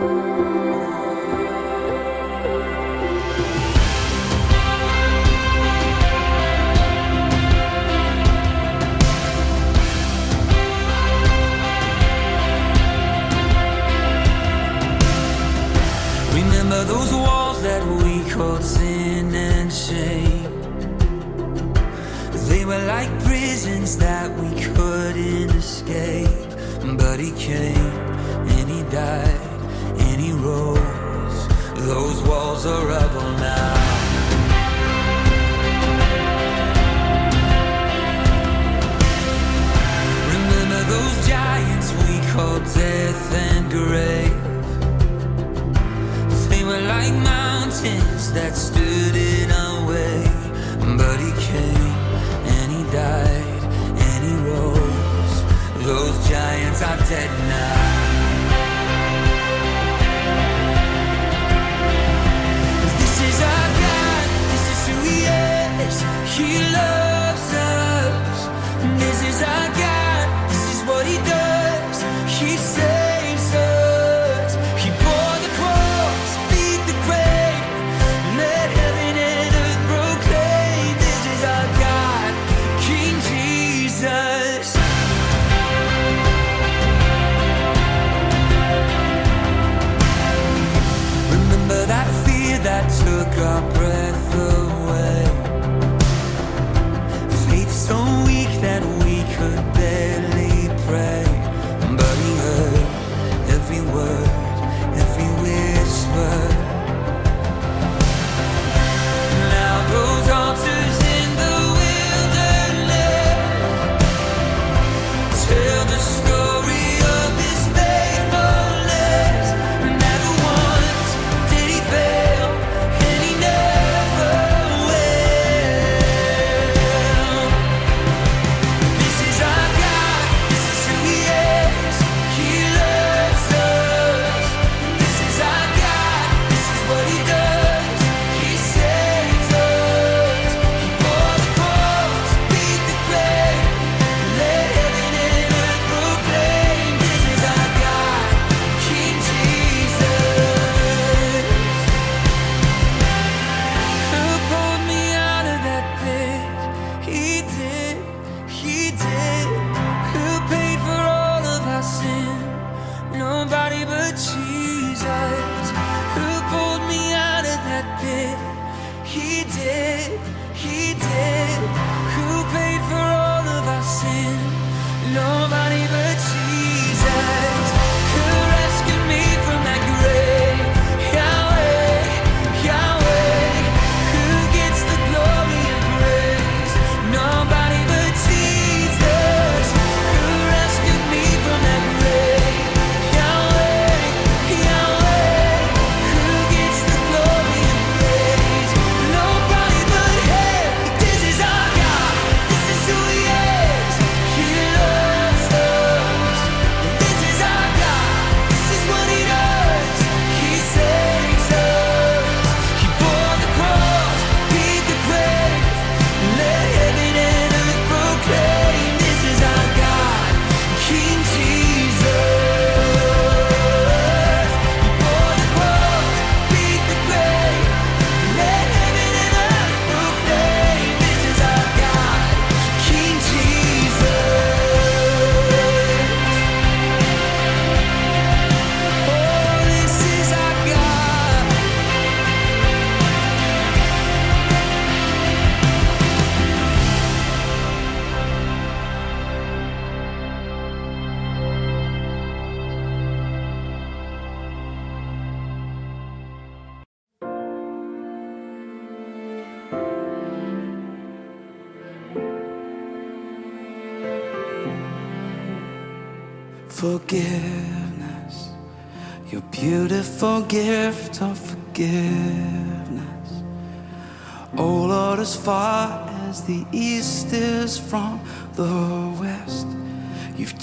[0.00, 0.65] Remember
[22.66, 26.50] were like prisons that we couldn't escape.
[26.98, 27.92] But he came
[28.56, 29.60] and he died
[29.98, 31.40] and he rose.
[31.86, 33.74] Those walls are rubble now.
[40.34, 44.42] Remember those giants we called death and grave.
[46.50, 49.55] They were like mountains that stood in
[52.96, 53.62] died
[54.04, 55.36] and he rose.
[55.88, 58.06] Those giants are dead now.
[63.00, 65.18] This is our God, this is who he
[65.84, 65.96] is.
[66.36, 68.38] He loves us.
[69.02, 70.05] This is our God,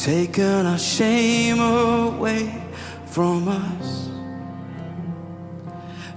[0.03, 2.61] taken our shame away
[3.05, 4.09] from us.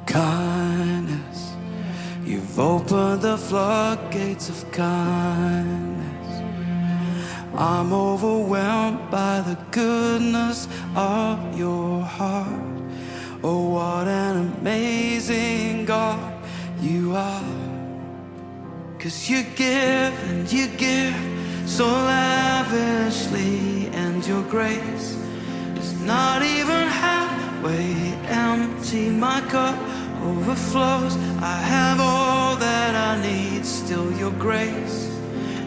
[0.04, 1.52] Kindness,
[2.24, 6.42] you've opened the floodgates of kindness.
[7.54, 12.80] I'm overwhelmed by the goodness of your heart.
[13.44, 16.34] Oh, what an amazing God
[16.80, 17.54] you are.
[18.98, 21.35] Cause you give and you give
[21.66, 25.16] so lavishly, and your grace
[25.76, 29.10] is not even halfway empty.
[29.10, 29.76] My cup
[30.22, 31.16] overflows.
[31.42, 35.10] I have all that I need, still your grace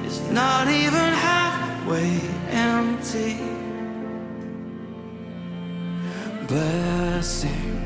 [0.06, 2.20] is not even halfway
[2.50, 3.38] empty.
[6.48, 7.86] Blessing,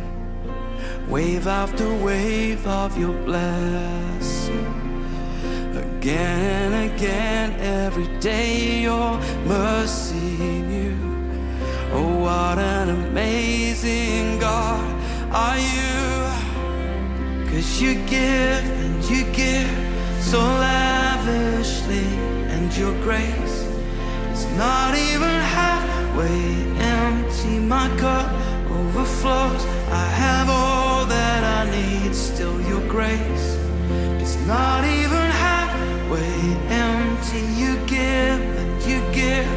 [1.09, 4.72] wave after wave of your blessing.
[6.03, 10.35] Again and again, every day your mercy
[10.73, 10.97] new.
[11.93, 14.83] Oh, what an amazing God
[15.31, 17.47] are you!
[17.49, 19.71] Cause you give and you give
[20.19, 22.05] so lavishly,
[22.51, 23.57] and your grace
[24.33, 27.59] is not even halfway empty.
[27.59, 28.29] My cup
[28.69, 29.63] overflows.
[29.89, 33.57] I have all that I need, still your grace
[34.19, 35.32] is not even
[36.13, 37.41] halfway empty.
[37.59, 39.47] You give and you give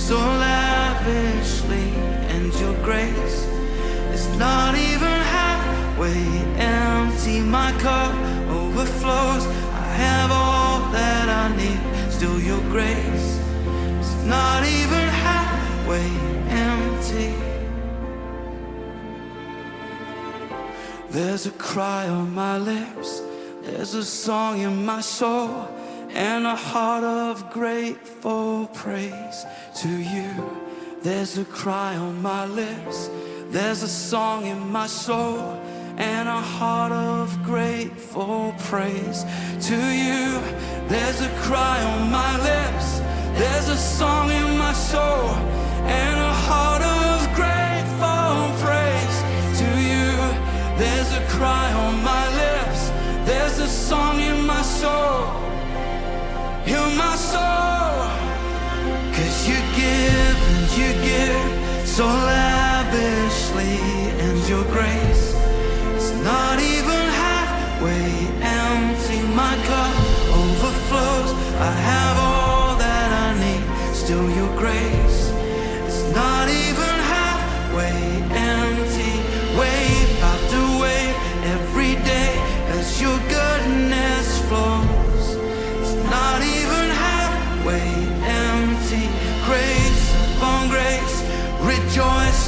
[0.00, 1.90] so lavishly,
[2.28, 3.46] and your grace
[4.12, 6.24] is not even halfway
[6.58, 7.40] empty.
[7.40, 8.14] My cup
[8.48, 9.46] overflows.
[9.46, 13.38] I have all that I need, still your grace
[14.00, 16.10] is not even halfway
[16.48, 17.32] empty.
[21.10, 23.22] There's a cry on my lips,
[23.62, 25.68] there's a song in my soul,
[26.14, 30.30] and a heart of grateful praise to you.
[31.02, 33.10] There's a cry on my lips,
[33.50, 35.40] there's a song in my soul,
[35.96, 39.24] and a heart of grateful praise
[39.68, 40.40] to you.
[40.86, 43.00] There's a cry on my lips,
[43.36, 45.30] there's a song in my soul,
[45.82, 49.16] and a heart of grateful praise
[49.60, 50.14] to you.
[50.78, 52.90] There's a cry on my lips,
[53.28, 55.26] there's a song in my soul,
[56.66, 58.08] in my soul.
[59.14, 63.78] Cause you give and you give so lavishly,
[64.24, 65.34] and your grace
[65.96, 68.10] is not even halfway
[68.40, 69.20] empty.
[69.34, 69.94] My cup
[70.42, 71.30] overflows.
[71.56, 75.30] I have all that I need, still your grace
[75.86, 78.13] is not even halfway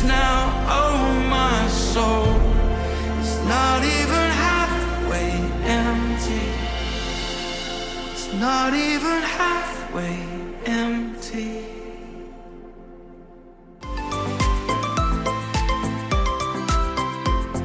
[0.06, 2.30] now, oh my soul.
[3.20, 5.30] It's not even halfway
[5.66, 6.46] empty.
[8.12, 10.18] It's not even halfway
[10.66, 11.76] empty.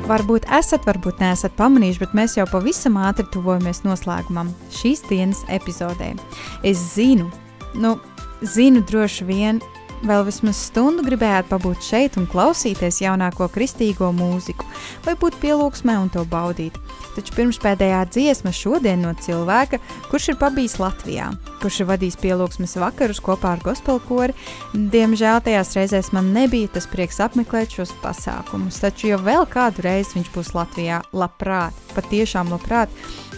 [0.09, 6.15] Varbūt esat, varbūt neesat pamanījuši, bet mēs jau pavisam ātri tuvojamies noslēgumam šīs dienas epizodē.
[6.67, 7.29] Es zinu,
[7.79, 7.95] nu,
[8.41, 9.61] zinu droši vien,
[10.07, 14.67] vēl vismaz stundu gribējāt pabūt šeit un klausīties jaunāko kristīgo mūziku,
[15.05, 16.77] vai būt pielūgsmē un to baudīt.
[17.15, 21.27] Taču pirms pēdējā dziesma šodien no cilvēka, kurš ir pabijis Latvijā,
[21.59, 24.35] kurš ir vadījis pielūgsmes vakarus kopā ar gospelkori,
[24.73, 30.17] diemžēl tajās reizēs man nebija tas prieks apmeklēt šos pasākumus, taču jau vēl kādu reizi
[30.19, 31.01] viņš būs Latvijā.
[31.11, 32.93] Labprāt, patiešām labprāt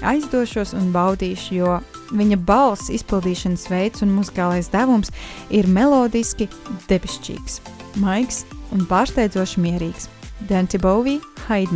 [0.05, 1.79] aizdošos un baudīšu, jo
[2.11, 5.13] viņa balss, izpildīšanas veids un muzikālais devums
[5.49, 6.49] ir melodiski
[6.89, 7.61] debesšķīgs,
[8.03, 8.43] maigs
[8.73, 10.09] un pārsteidzoši mierīgs.
[10.49, 11.71] Dante Bowie, Hide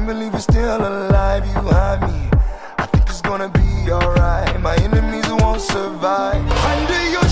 [0.00, 1.46] can't believe we're still alive.
[1.46, 2.30] You hide me.
[2.78, 4.58] I think it's gonna be alright.
[4.60, 6.42] My enemies won't survive.
[6.72, 7.28] Under your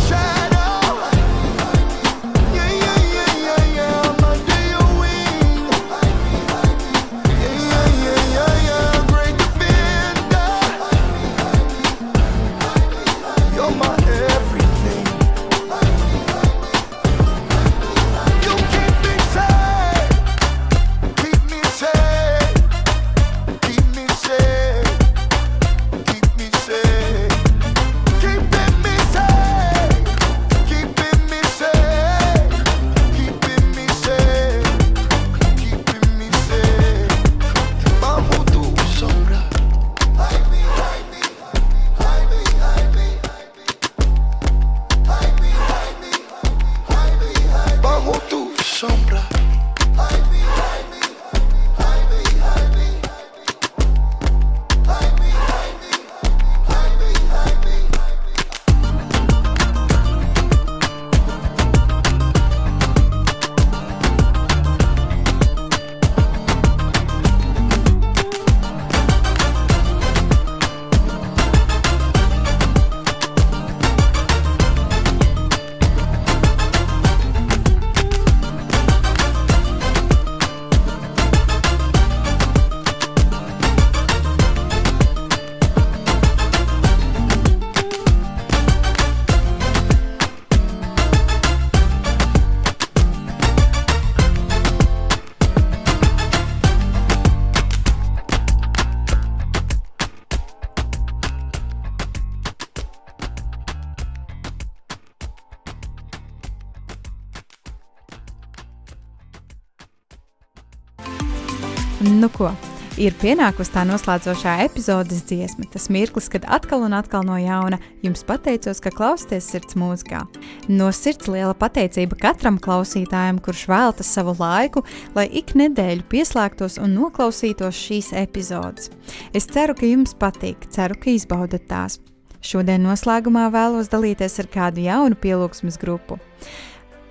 [112.99, 118.25] ir pienākusi tā noslēdzošā epizodes dziesma, tas mirklis, kad atkal un atkal no jauna jums
[118.27, 120.25] pateicos, ka klausāties sirds mūzikā.
[120.69, 124.83] No sirds liela pateicība katram klausītājam, kurš velta savu laiku,
[125.15, 128.91] lai ik nedēļu pieslēgtos un noklausītos šīs epizodes.
[129.33, 132.01] Es ceru, ka jums patīk, ceru, ka izbaudat tās.
[132.43, 136.19] Šodien noslēgumā vēlos dalīties ar kādu jaunu pielūgsmes grupu.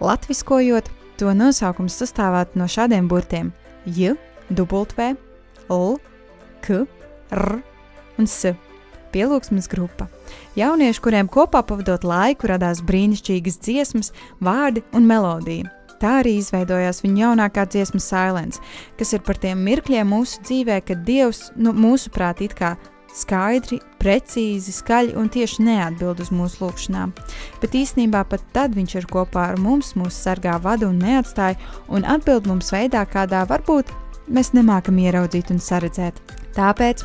[0.03, 3.53] Latviskojot, to nosaukums sastāvētu no šādiem burtiem-
[3.97, 4.15] J,
[4.51, 5.26] W,
[5.73, 5.97] L,
[6.65, 6.85] K,
[7.31, 7.59] R
[8.17, 8.53] un S.
[9.13, 10.09] Pielūgsmes grupa.
[10.57, 14.11] Jaunieši, kuriem kopā pavadot laiku radās brīnišķīgas dziesmas,
[14.43, 15.71] vārdi un melodija.
[15.97, 18.61] Tā arī izveidojās viņa jaunākā dziesma Silence,
[18.99, 22.75] kas ir par tiem mirkļiem mūsu dzīvē, kad Dievs, nu, mūsuprāt, it kā
[23.17, 27.15] skaidri, precīzi, skaļi un tieši neatbild uz mūsu lūgšanām.
[27.63, 31.57] Bet īstenībā pat tad viņš ir kopā ar mums, mūsu sargā vada un neatstāja,
[31.89, 33.89] un atbild mums veidā, kādā varbūt
[34.31, 36.19] mēs nemākam ieraudzīt un saredzēt.
[36.57, 37.03] Tāpēc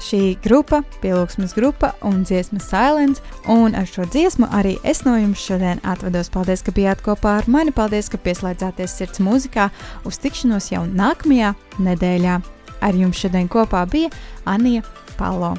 [0.00, 3.20] šī grupa, pielūgsmes grupa un dziesma Silence,
[3.52, 6.32] un ar šo dziesmu arī es no jums šodien atvados.
[6.32, 9.68] Paldies, ka bijāt kopā ar mani, paldies, ka pieslēdzāties sirds mūzikā,
[10.08, 11.52] uz tikšanos jau nākamajā
[11.84, 12.40] nedēļā.
[12.84, 14.12] Ar jums šodien kopā bija
[14.48, 14.84] Anija
[15.18, 15.54] Palo.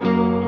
[0.00, 0.43] thank you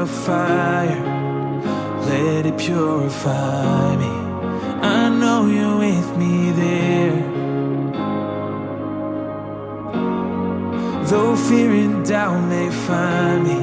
[0.00, 0.98] a fire,
[2.08, 4.12] let it purify me.
[4.80, 7.18] I know you're with me there.
[11.04, 13.60] Though fear and doubt may find me,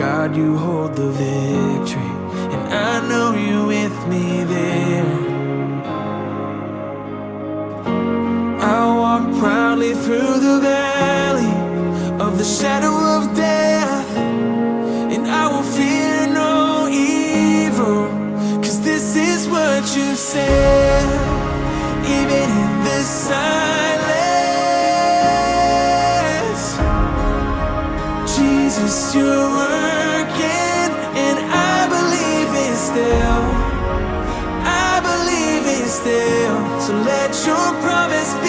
[0.00, 2.10] God, you hold the victory,
[2.54, 5.12] and I know you're with me there.
[8.76, 11.54] I walk proudly through the valley
[12.24, 13.87] of the shadow of death.
[20.36, 21.08] even
[22.62, 24.12] in the silence,
[28.36, 33.42] Jesus, you're working, and I believe it still.
[34.64, 36.80] I believe it still.
[36.80, 38.47] So let your promise be.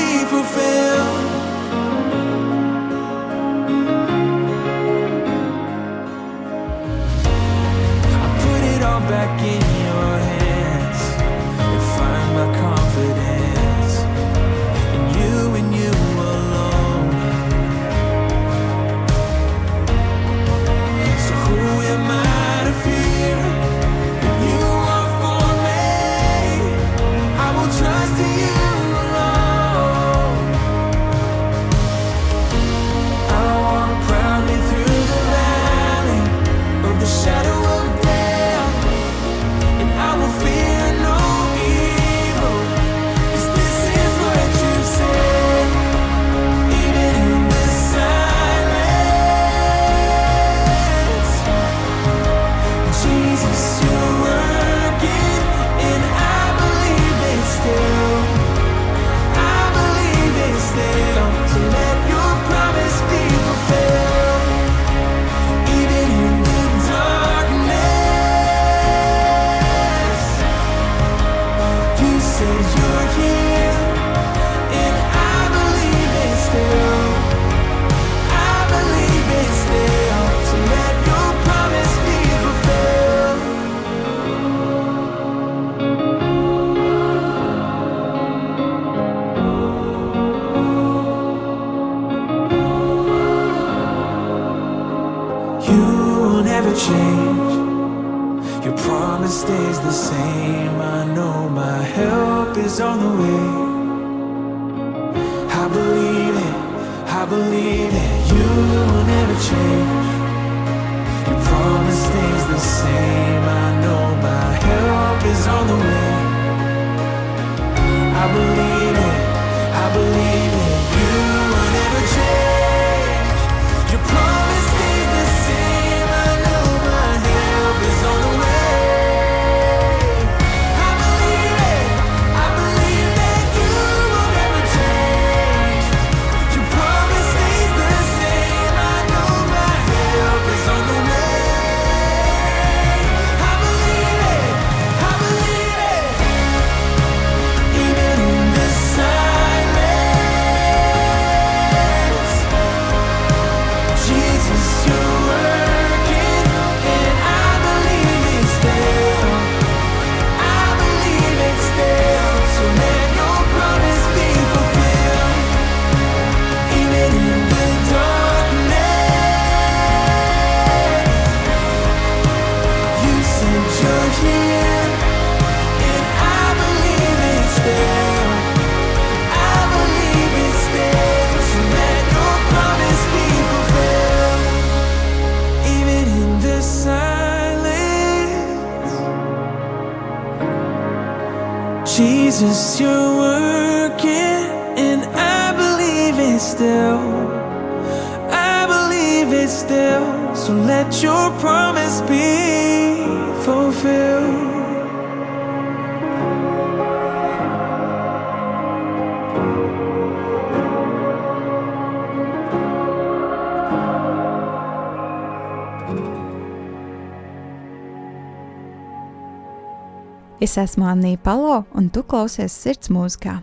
[220.49, 223.35] Es esmu Anija Palo, un tu klausies sirds mūzikā.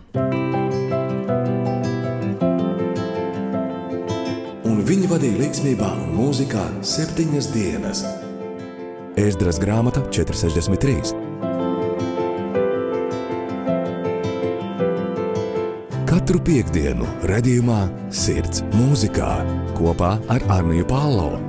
[4.67, 8.03] Un viņi vadīja līdzsvarā un mūzikā septiņas dienas.
[9.23, 11.15] Ēzdras grāmata 463.
[16.11, 19.31] Katru piekdienu, redzējumā, sirds mūzikā
[19.79, 21.46] kopā ar Arniju Pālau.